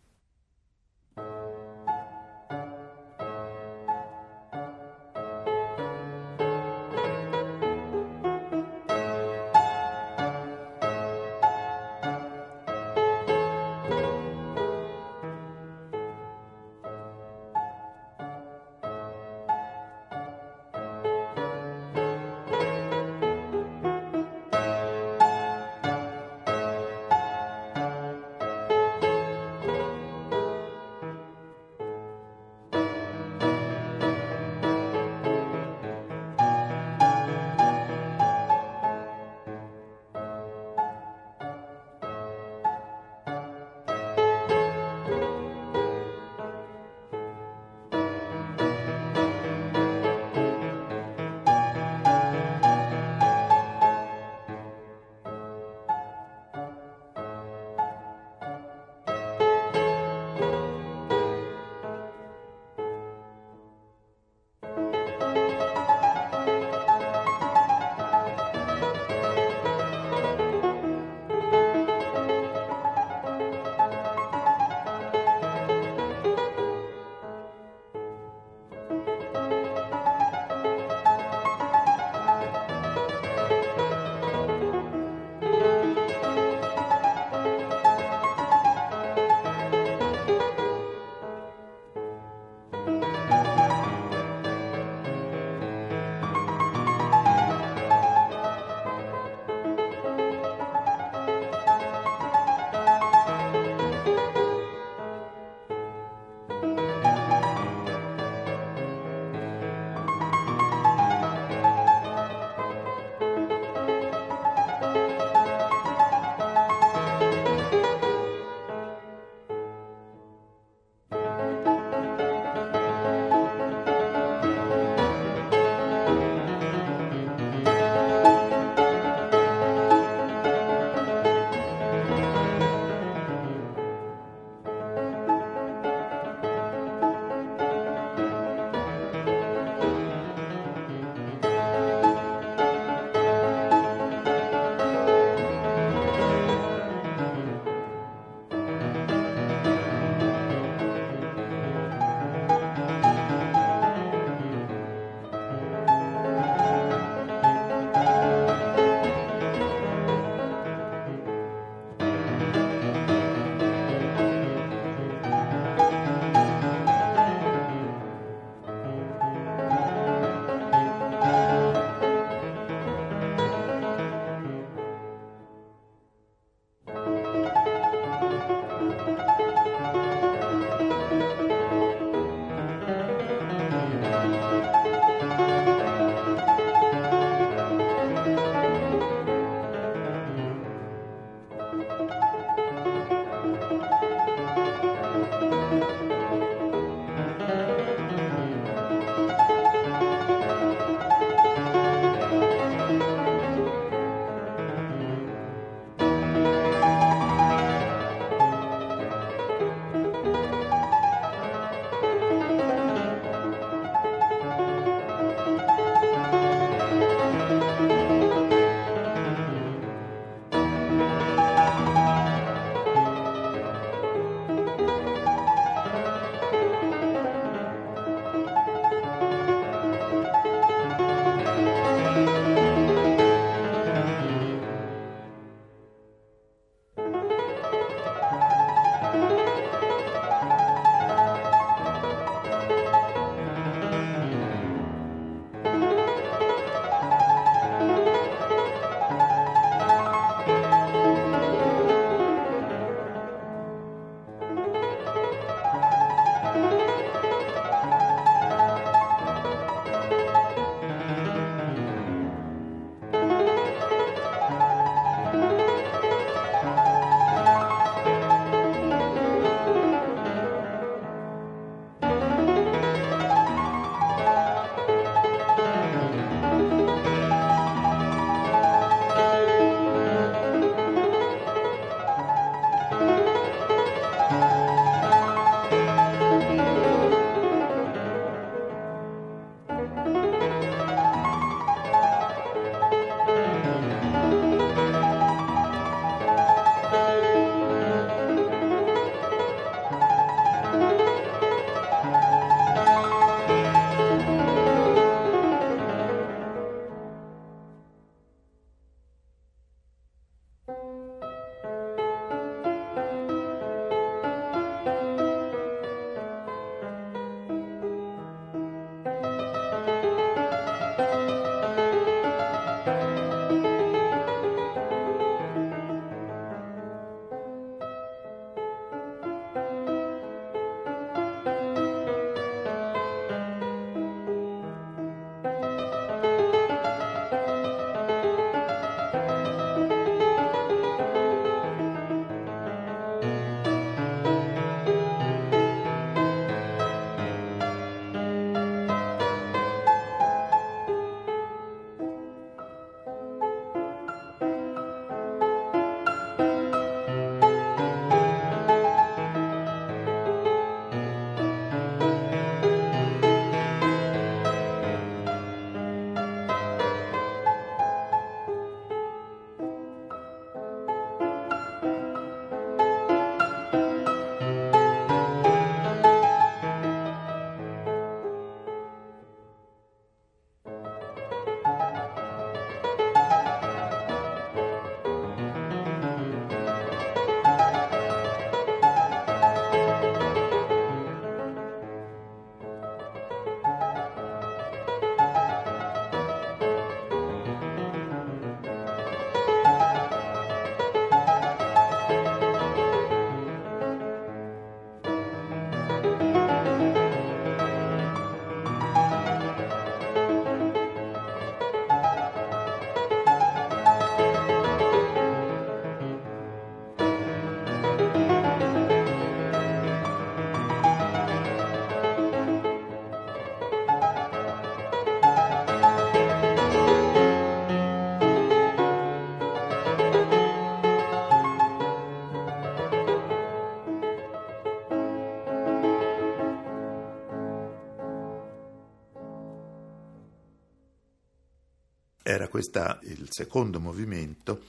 Era 442.29 442.47
questo 442.47 442.99
il 443.05 443.25
secondo 443.31 443.79
movimento 443.79 444.65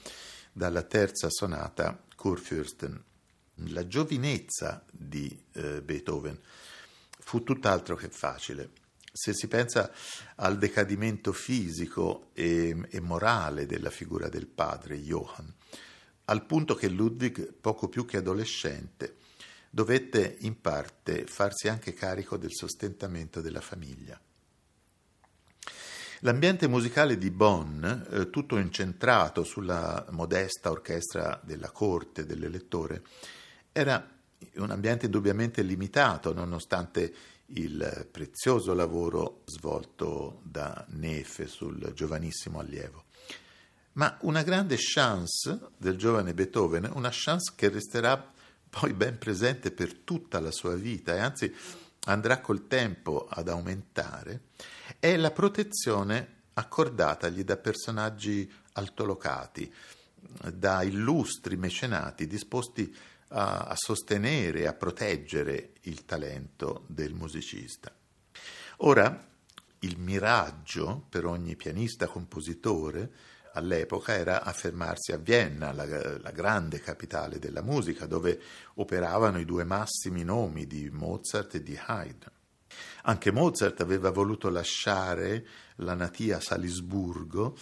dalla 0.51 0.81
terza 0.81 1.29
sonata 1.29 1.95
Kurfürsten. 2.17 2.99
La 3.67 3.85
giovinezza 3.85 4.83
di 4.91 5.39
eh, 5.51 5.83
Beethoven 5.83 6.39
fu 7.19 7.43
tutt'altro 7.43 7.95
che 7.95 8.09
facile. 8.09 8.71
Se 9.13 9.35
si 9.35 9.47
pensa 9.47 9.91
al 10.37 10.57
decadimento 10.57 11.33
fisico 11.33 12.31
e, 12.33 12.75
e 12.89 12.99
morale 12.99 13.67
della 13.67 13.91
figura 13.91 14.27
del 14.27 14.47
padre 14.47 14.97
Johann, 14.97 15.47
al 16.25 16.43
punto 16.47 16.73
che 16.73 16.89
Ludwig, 16.89 17.53
poco 17.53 17.89
più 17.89 18.05
che 18.05 18.17
adolescente, 18.17 19.17
dovette 19.69 20.37
in 20.39 20.59
parte 20.59 21.27
farsi 21.27 21.67
anche 21.67 21.93
carico 21.93 22.37
del 22.37 22.53
sostentamento 22.53 23.39
della 23.39 23.61
famiglia. 23.61 24.19
L'ambiente 26.23 26.67
musicale 26.67 27.17
di 27.17 27.31
Bonn, 27.31 27.83
eh, 27.83 28.29
tutto 28.29 28.57
incentrato 28.57 29.43
sulla 29.43 30.05
modesta 30.11 30.69
orchestra 30.69 31.41
della 31.43 31.71
corte 31.71 32.27
dell'elettore, 32.27 33.01
era 33.71 34.07
un 34.57 34.69
ambiente 34.69 35.05
indubbiamente 35.05 35.63
limitato, 35.63 36.31
nonostante 36.31 37.11
il 37.53 38.07
prezioso 38.11 38.75
lavoro 38.75 39.41
svolto 39.45 40.41
da 40.43 40.85
Nefe 40.89 41.47
sul 41.47 41.91
giovanissimo 41.95 42.59
allievo. 42.59 43.05
Ma 43.93 44.15
una 44.21 44.43
grande 44.43 44.75
chance 44.77 45.59
del 45.75 45.97
giovane 45.97 46.35
Beethoven, 46.35 46.87
una 46.93 47.09
chance 47.11 47.53
che 47.55 47.69
resterà 47.69 48.31
poi 48.69 48.93
ben 48.93 49.17
presente 49.17 49.71
per 49.71 49.95
tutta 49.95 50.39
la 50.39 50.51
sua 50.51 50.75
vita 50.75 51.15
e 51.15 51.19
anzi 51.19 51.51
andrà 52.05 52.39
col 52.41 52.67
tempo 52.67 53.27
ad 53.29 53.47
aumentare, 53.47 54.41
è 54.99 55.15
la 55.17 55.31
protezione 55.31 56.39
accordatagli 56.53 57.43
da 57.43 57.57
personaggi 57.57 58.51
altolocati, 58.73 59.71
da 60.53 60.83
illustri 60.83 61.57
mecenati 61.57 62.27
disposti 62.27 62.93
a, 63.29 63.59
a 63.59 63.75
sostenere 63.75 64.67
a 64.67 64.73
proteggere 64.73 65.73
il 65.81 66.05
talento 66.05 66.83
del 66.87 67.13
musicista. 67.13 67.93
Ora, 68.77 69.29
il 69.79 69.97
miraggio 69.97 71.05
per 71.09 71.25
ogni 71.25 71.55
pianista-compositore 71.55 73.11
all'epoca 73.53 74.13
era 74.13 74.43
affermarsi 74.43 75.11
a 75.11 75.17
Vienna, 75.17 75.71
la, 75.71 75.85
la, 75.85 76.31
grande 76.31 76.79
capitale 76.79 77.39
della 77.39 77.61
musica, 77.61 78.05
dove 78.05 78.39
operavano 78.75 79.39
i 79.39 79.45
due 79.45 79.63
massimi 79.63 80.23
nomi 80.23 80.67
di 80.67 80.89
Mozart 80.89 81.55
e 81.55 81.63
di 81.63 81.77
Haydn. 81.77 82.29
Anche 83.03 83.31
Mozart 83.31 83.81
aveva 83.81 84.11
voluto 84.11 84.49
lasciare 84.49 85.45
la 85.77 85.93
natia 85.93 86.39
Salisburgo 86.39 87.57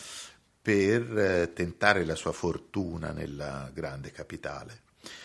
per 0.62 1.18
eh, 1.18 1.54
tentare 1.54 2.06
la 2.06 2.16
sua 2.16 2.32
fortuna 2.32 3.12
nella 3.12 3.72
grande 3.74 4.12
capitale. 4.12 4.82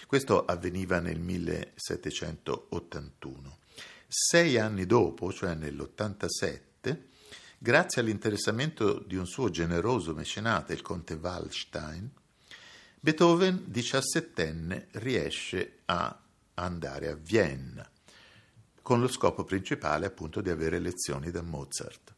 Questo 0.06 0.44
avveniva 0.44 1.00
nel 1.00 1.18
1781. 1.18 3.58
Sei 4.06 4.58
anni 4.58 4.86
dopo, 4.86 5.32
cioè 5.32 5.54
nell'87, 5.54 6.60
grazie 7.64 8.02
all'interessamento 8.02 8.98
di 8.98 9.16
un 9.16 9.26
suo 9.26 9.48
generoso 9.48 10.12
mecenate, 10.12 10.74
il 10.74 10.82
conte 10.82 11.14
Wallstein, 11.14 12.10
Beethoven, 13.00 13.64
diciassettenne, 13.64 14.88
riesce 14.92 15.78
a 15.86 16.14
andare 16.56 17.08
a 17.08 17.14
Vienna 17.14 17.90
con 18.82 19.00
lo 19.00 19.08
scopo 19.08 19.44
principale 19.44 20.04
appunto 20.04 20.42
di 20.42 20.50
avere 20.50 20.78
lezioni 20.78 21.30
da 21.30 21.40
Mozart. 21.40 22.14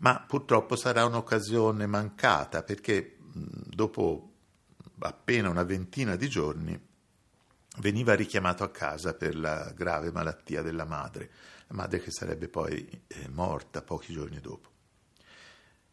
Ma 0.00 0.22
purtroppo 0.28 0.76
sarà 0.76 1.06
un'occasione 1.06 1.86
mancata 1.86 2.62
perché 2.62 3.16
dopo 3.32 4.32
appena 4.98 5.48
una 5.48 5.64
ventina 5.64 6.14
di 6.14 6.28
giorni 6.28 6.78
veniva 7.78 8.14
richiamato 8.14 8.64
a 8.64 8.70
casa 8.70 9.14
per 9.14 9.36
la 9.36 9.72
grave 9.74 10.10
malattia 10.10 10.62
della 10.62 10.84
madre, 10.84 11.30
la 11.68 11.76
madre 11.76 12.00
che 12.00 12.10
sarebbe 12.10 12.48
poi 12.48 13.02
eh, 13.06 13.28
morta 13.28 13.82
pochi 13.82 14.12
giorni 14.12 14.40
dopo. 14.40 14.68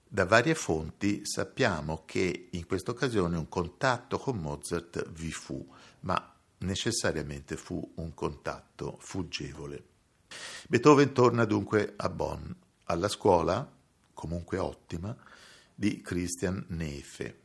Da 0.08 0.26
varie 0.26 0.56
fonti 0.56 1.26
sappiamo 1.26 2.04
che 2.06 2.50
in 2.52 2.66
questa 2.66 2.92
occasione 2.92 3.38
un 3.38 3.50
contatto 3.50 4.18
con 4.18 4.38
Mozart 4.38 5.10
vi 5.10 5.32
fu, 5.32 5.68
ma 6.02 6.34
necessariamente 6.60 7.58
fu 7.58 7.94
un 7.96 8.14
contatto 8.14 8.98
fuggevole. 9.00 9.84
Beethoven 10.68 11.12
torna 11.12 11.46
dunque 11.46 11.94
a 11.98 12.10
Bonn, 12.10 12.50
alla 12.86 13.08
scuola, 13.08 13.70
comunque 14.14 14.58
ottima, 14.58 15.16
di 15.74 16.02
Christian 16.02 16.66
Nefe. 16.70 17.44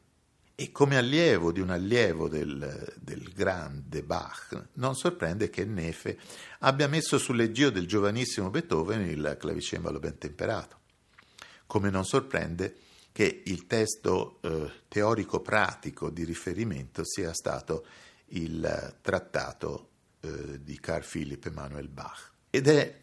E 0.60 0.72
come 0.72 0.98
allievo 0.98 1.52
di 1.52 1.60
un 1.60 1.70
allievo 1.70 2.28
del, 2.28 2.94
del, 3.00 3.32
grande 3.32 4.02
Bach, 4.02 4.66
non 4.74 4.94
sorprende 4.94 5.48
che 5.48 5.64
Nefe 5.64 6.18
abbia 6.58 6.86
messo 6.86 7.16
sul 7.16 7.36
leggio 7.36 7.70
del 7.70 7.86
giovanissimo 7.86 8.50
Beethoven 8.50 9.00
il 9.08 9.38
clavicembalo 9.40 9.98
ben 9.98 10.18
temperato. 10.18 10.80
Come 11.64 11.88
non 11.88 12.04
sorprende 12.04 12.76
che 13.10 13.40
il 13.46 13.66
testo 13.66 14.38
eh, 14.42 14.70
teorico-pratico 14.86 16.10
di 16.10 16.24
riferimento 16.24 17.06
sia 17.06 17.32
stato 17.32 17.86
il 18.32 18.98
trattato 19.00 19.88
eh, 20.20 20.62
di 20.62 20.78
Carl 20.78 21.06
Philipp 21.10 21.46
Emanuel 21.46 21.88
Bach. 21.88 22.32
Ed 22.50 22.68
è 22.68 23.00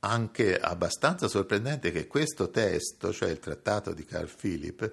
anche 0.00 0.58
abbastanza 0.58 1.26
sorprendente 1.26 1.90
che 1.90 2.06
questo 2.06 2.50
testo, 2.50 3.12
cioè 3.12 3.30
il 3.30 3.40
trattato 3.40 3.92
di 3.92 4.04
Carl 4.04 4.28
Philipp, 4.28 4.84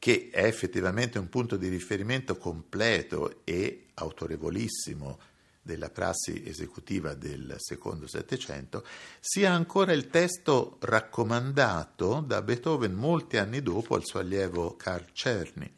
che 0.00 0.30
è 0.32 0.44
effettivamente 0.44 1.18
un 1.18 1.28
punto 1.28 1.58
di 1.58 1.68
riferimento 1.68 2.38
completo 2.38 3.42
e 3.44 3.88
autorevolissimo 3.94 5.18
della 5.60 5.90
prassi 5.90 6.42
esecutiva 6.46 7.12
del 7.12 7.56
secondo 7.58 8.06
Settecento, 8.06 8.82
sia 9.20 9.52
ancora 9.52 9.92
il 9.92 10.08
testo 10.08 10.78
raccomandato 10.80 12.24
da 12.26 12.40
Beethoven 12.40 12.94
molti 12.94 13.36
anni 13.36 13.60
dopo 13.60 13.94
al 13.94 14.06
suo 14.06 14.20
allievo 14.20 14.74
Carl 14.74 15.12
Czerny 15.12 15.70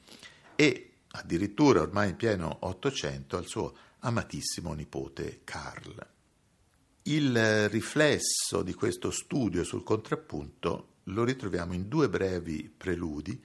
e 0.54 0.90
addirittura 1.08 1.80
ormai 1.80 2.10
in 2.10 2.16
pieno 2.16 2.58
Ottocento 2.60 3.36
al 3.36 3.46
suo 3.46 3.74
amatissimo 3.98 4.72
nipote 4.72 5.40
Carl. 5.42 6.06
Il 7.02 7.68
riflesso 7.68 8.62
di 8.62 8.72
questo 8.72 9.10
studio 9.10 9.64
sul 9.64 9.82
contrappunto 9.82 10.90
lo 11.06 11.24
ritroviamo 11.24 11.72
in 11.72 11.88
due 11.88 12.08
brevi 12.08 12.72
preludi 12.74 13.42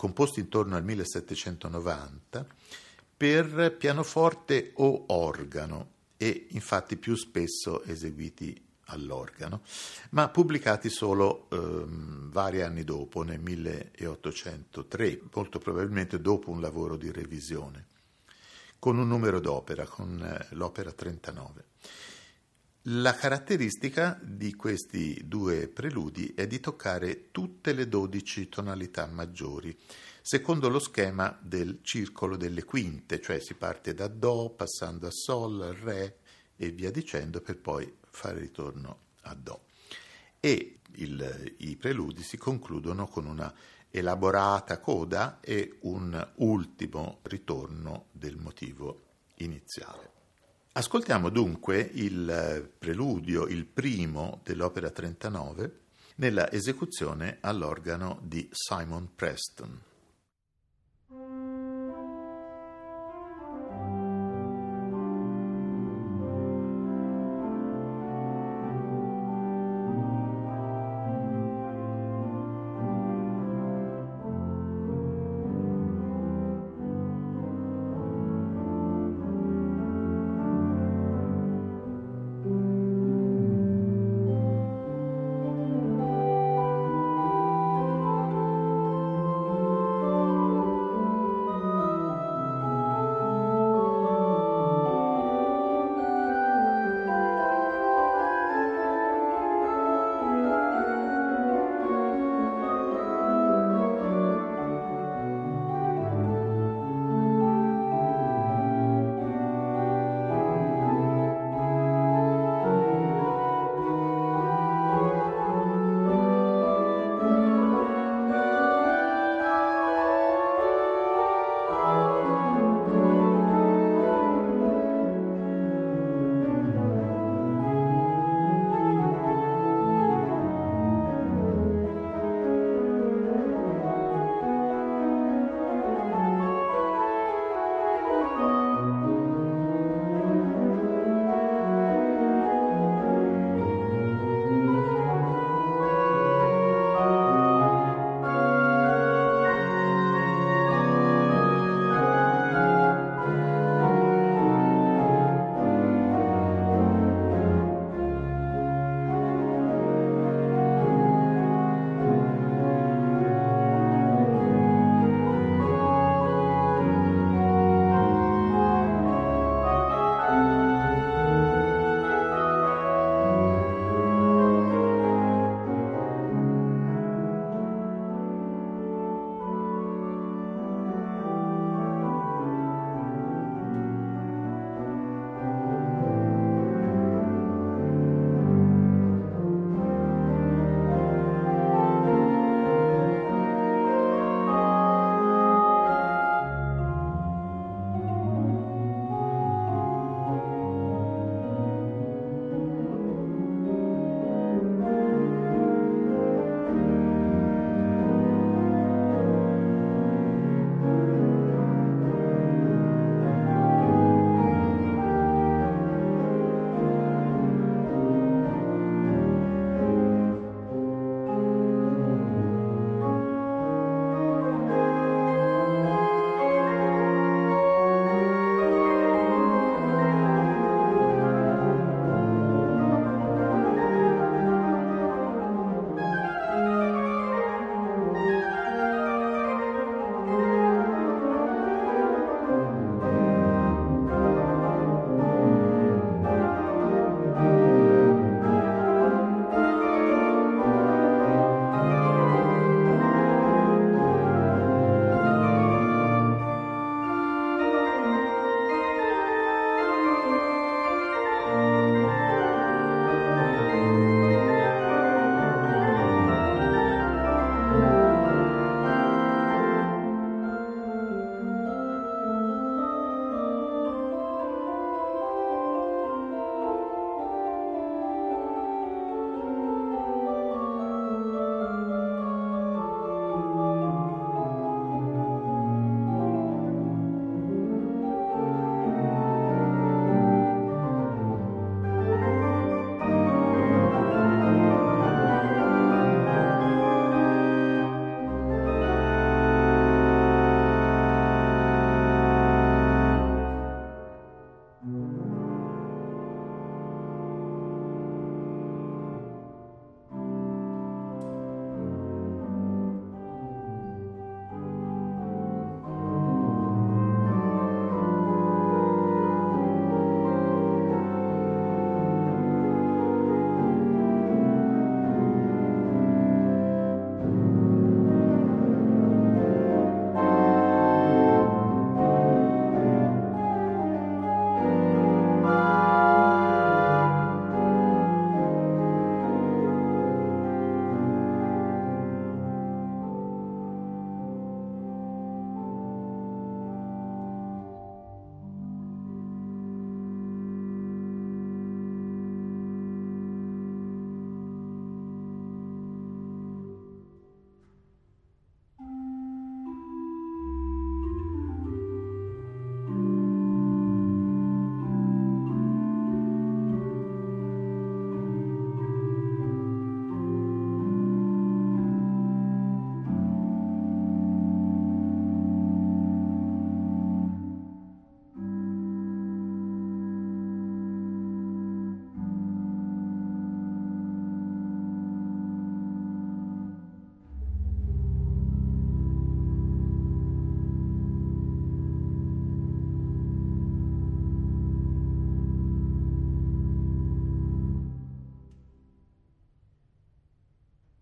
composti 0.00 0.40
intorno 0.40 0.76
al 0.76 0.82
1790 0.82 2.46
per 3.18 3.76
pianoforte 3.76 4.70
o 4.76 5.04
organo 5.08 5.90
e 6.16 6.46
infatti 6.52 6.96
più 6.96 7.14
spesso 7.14 7.82
eseguiti 7.82 8.58
all'organo, 8.84 9.60
ma 10.12 10.30
pubblicati 10.30 10.88
solo 10.88 11.48
ehm, 11.50 12.30
vari 12.30 12.62
anni 12.62 12.82
dopo, 12.82 13.22
nel 13.22 13.40
1803, 13.40 15.20
molto 15.34 15.58
probabilmente 15.58 16.18
dopo 16.18 16.48
un 16.48 16.62
lavoro 16.62 16.96
di 16.96 17.12
revisione, 17.12 17.84
con 18.78 18.96
un 18.96 19.06
numero 19.06 19.38
d'opera, 19.38 19.84
con 19.84 20.18
eh, 20.18 20.54
l'opera 20.54 20.92
39. 20.92 21.69
La 22.84 23.14
caratteristica 23.14 24.18
di 24.22 24.54
questi 24.54 25.28
due 25.28 25.68
preludi 25.68 26.32
è 26.34 26.46
di 26.46 26.60
toccare 26.60 27.30
tutte 27.30 27.74
le 27.74 27.86
dodici 27.88 28.48
tonalità 28.48 29.04
maggiori, 29.04 29.78
secondo 30.22 30.70
lo 30.70 30.78
schema 30.78 31.38
del 31.42 31.80
circolo 31.82 32.38
delle 32.38 32.64
quinte, 32.64 33.20
cioè 33.20 33.38
si 33.38 33.52
parte 33.52 33.92
da 33.92 34.08
Do, 34.08 34.54
passando 34.56 35.08
a 35.08 35.10
Sol, 35.10 35.76
Re 35.78 36.20
e 36.56 36.70
via 36.70 36.90
dicendo, 36.90 37.42
per 37.42 37.58
poi 37.58 37.96
fare 38.08 38.38
ritorno 38.38 39.00
a 39.24 39.34
Do. 39.34 39.64
E 40.40 40.78
il, 40.92 41.54
i 41.58 41.76
preludi 41.76 42.22
si 42.22 42.38
concludono 42.38 43.06
con 43.08 43.26
una 43.26 43.54
elaborata 43.90 44.80
coda 44.80 45.40
e 45.40 45.76
un 45.80 46.30
ultimo 46.36 47.18
ritorno 47.24 48.06
del 48.12 48.38
motivo 48.38 49.02
iniziale. 49.34 50.19
Ascoltiamo 50.72 51.30
dunque 51.30 51.80
il 51.80 52.70
preludio, 52.78 53.48
il 53.48 53.66
primo 53.66 54.40
dell'opera 54.44 54.88
39, 54.88 55.80
nella 56.16 56.52
esecuzione 56.52 57.38
all'organo 57.40 58.20
di 58.22 58.48
Simon 58.52 59.08
Preston. 59.16 59.89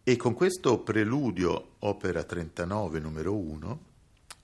E 0.09 0.17
con 0.17 0.33
questo 0.33 0.79
preludio, 0.79 1.73
opera 1.81 2.25
39, 2.25 2.99
numero 2.99 3.37
1, 3.37 3.85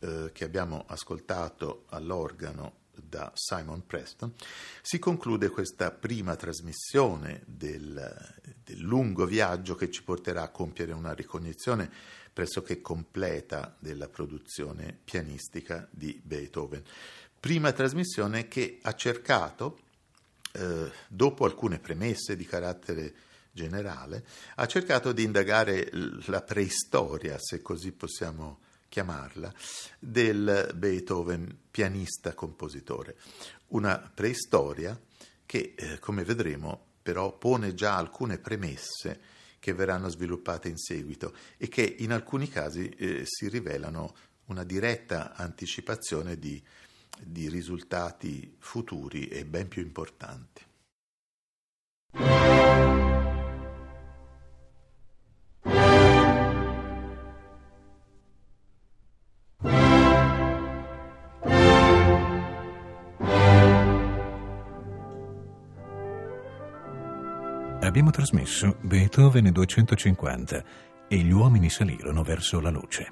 eh, 0.00 0.30
che 0.30 0.44
abbiamo 0.44 0.84
ascoltato 0.88 1.84
all'organo 1.88 2.80
da 2.92 3.32
Simon 3.34 3.86
Preston, 3.86 4.34
si 4.82 4.98
conclude 4.98 5.48
questa 5.48 5.90
prima 5.90 6.36
trasmissione 6.36 7.44
del, 7.46 8.34
del, 8.62 8.78
lungo 8.78 9.24
viaggio 9.24 9.74
che 9.74 9.90
ci 9.90 10.02
porterà 10.02 10.42
a 10.42 10.50
compiere 10.50 10.92
una 10.92 11.14
ricognizione 11.14 11.90
pressoché 12.30 12.82
completa 12.82 13.74
della 13.78 14.10
produzione 14.10 14.98
pianistica 15.02 15.88
di 15.90 16.20
Beethoven. 16.22 16.82
Prima 17.40 17.72
trasmissione 17.72 18.48
che 18.48 18.80
ha 18.82 18.94
cercato, 18.94 19.78
eh, 20.52 20.92
dopo 21.08 21.46
alcune 21.46 21.78
premesse 21.78 22.36
di 22.36 22.44
carattere 22.44 23.14
generale, 23.54 24.26
ha 24.56 24.66
cercato 24.66 25.12
di 25.12 25.22
indagare 25.22 25.88
la 26.26 26.42
preistoria, 26.42 27.38
se 27.38 27.62
così 27.62 27.92
possiamo 27.92 28.58
chiamarla, 28.88 29.52
del 29.98 30.72
Beethoven 30.74 31.56
pianista-compositore. 31.70 33.16
Una 33.68 33.98
preistoria 33.98 35.00
che, 35.46 35.74
eh, 35.76 35.98
come 36.00 36.24
vedremo, 36.24 36.92
però 37.00 37.36
pone 37.38 37.74
già 37.74 37.96
alcune 37.96 38.38
premesse 38.38 39.32
che 39.60 39.72
verranno 39.72 40.08
sviluppate 40.08 40.68
in 40.68 40.76
seguito 40.76 41.34
e 41.56 41.68
che 41.68 41.82
in 41.82 42.12
alcuni 42.12 42.48
casi 42.48 42.88
eh, 42.90 43.22
si 43.24 43.48
rivelano 43.48 44.14
una 44.46 44.64
diretta 44.64 45.34
anticipazione 45.34 46.38
di, 46.38 46.62
di 47.18 47.48
risultati 47.48 48.56
futuri 48.58 49.28
e 49.28 49.44
ben 49.46 49.68
più 49.68 49.82
importanti. 49.82 50.62
Abbiamo 67.94 68.10
trasmesso 68.10 68.78
Beethoven 68.80 69.52
250 69.52 70.64
e 71.06 71.16
gli 71.18 71.30
uomini 71.30 71.70
salirono 71.70 72.24
verso 72.24 72.58
la 72.58 72.70
luce. 72.70 73.06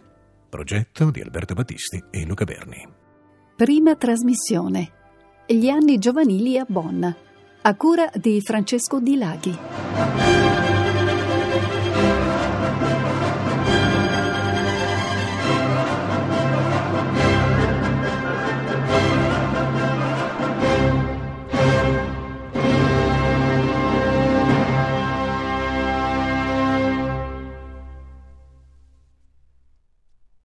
Progetto 0.49 1.13
di 1.13 1.21
Alberto 1.21 1.55
Battisti 1.55 2.03
e 2.11 2.27
Luca 2.27 2.45
Berni. 2.45 2.85
Prima 3.55 3.95
trasmissione. 3.95 4.91
Gli 5.47 5.69
anni 5.69 5.99
giovanili 5.99 6.59
a 6.59 6.65
Bonn. 6.67 7.05
A 7.05 7.77
cura 7.77 8.11
di 8.13 8.41
Francesco 8.41 8.99
Di 8.99 9.17
Laghi. 9.17 10.42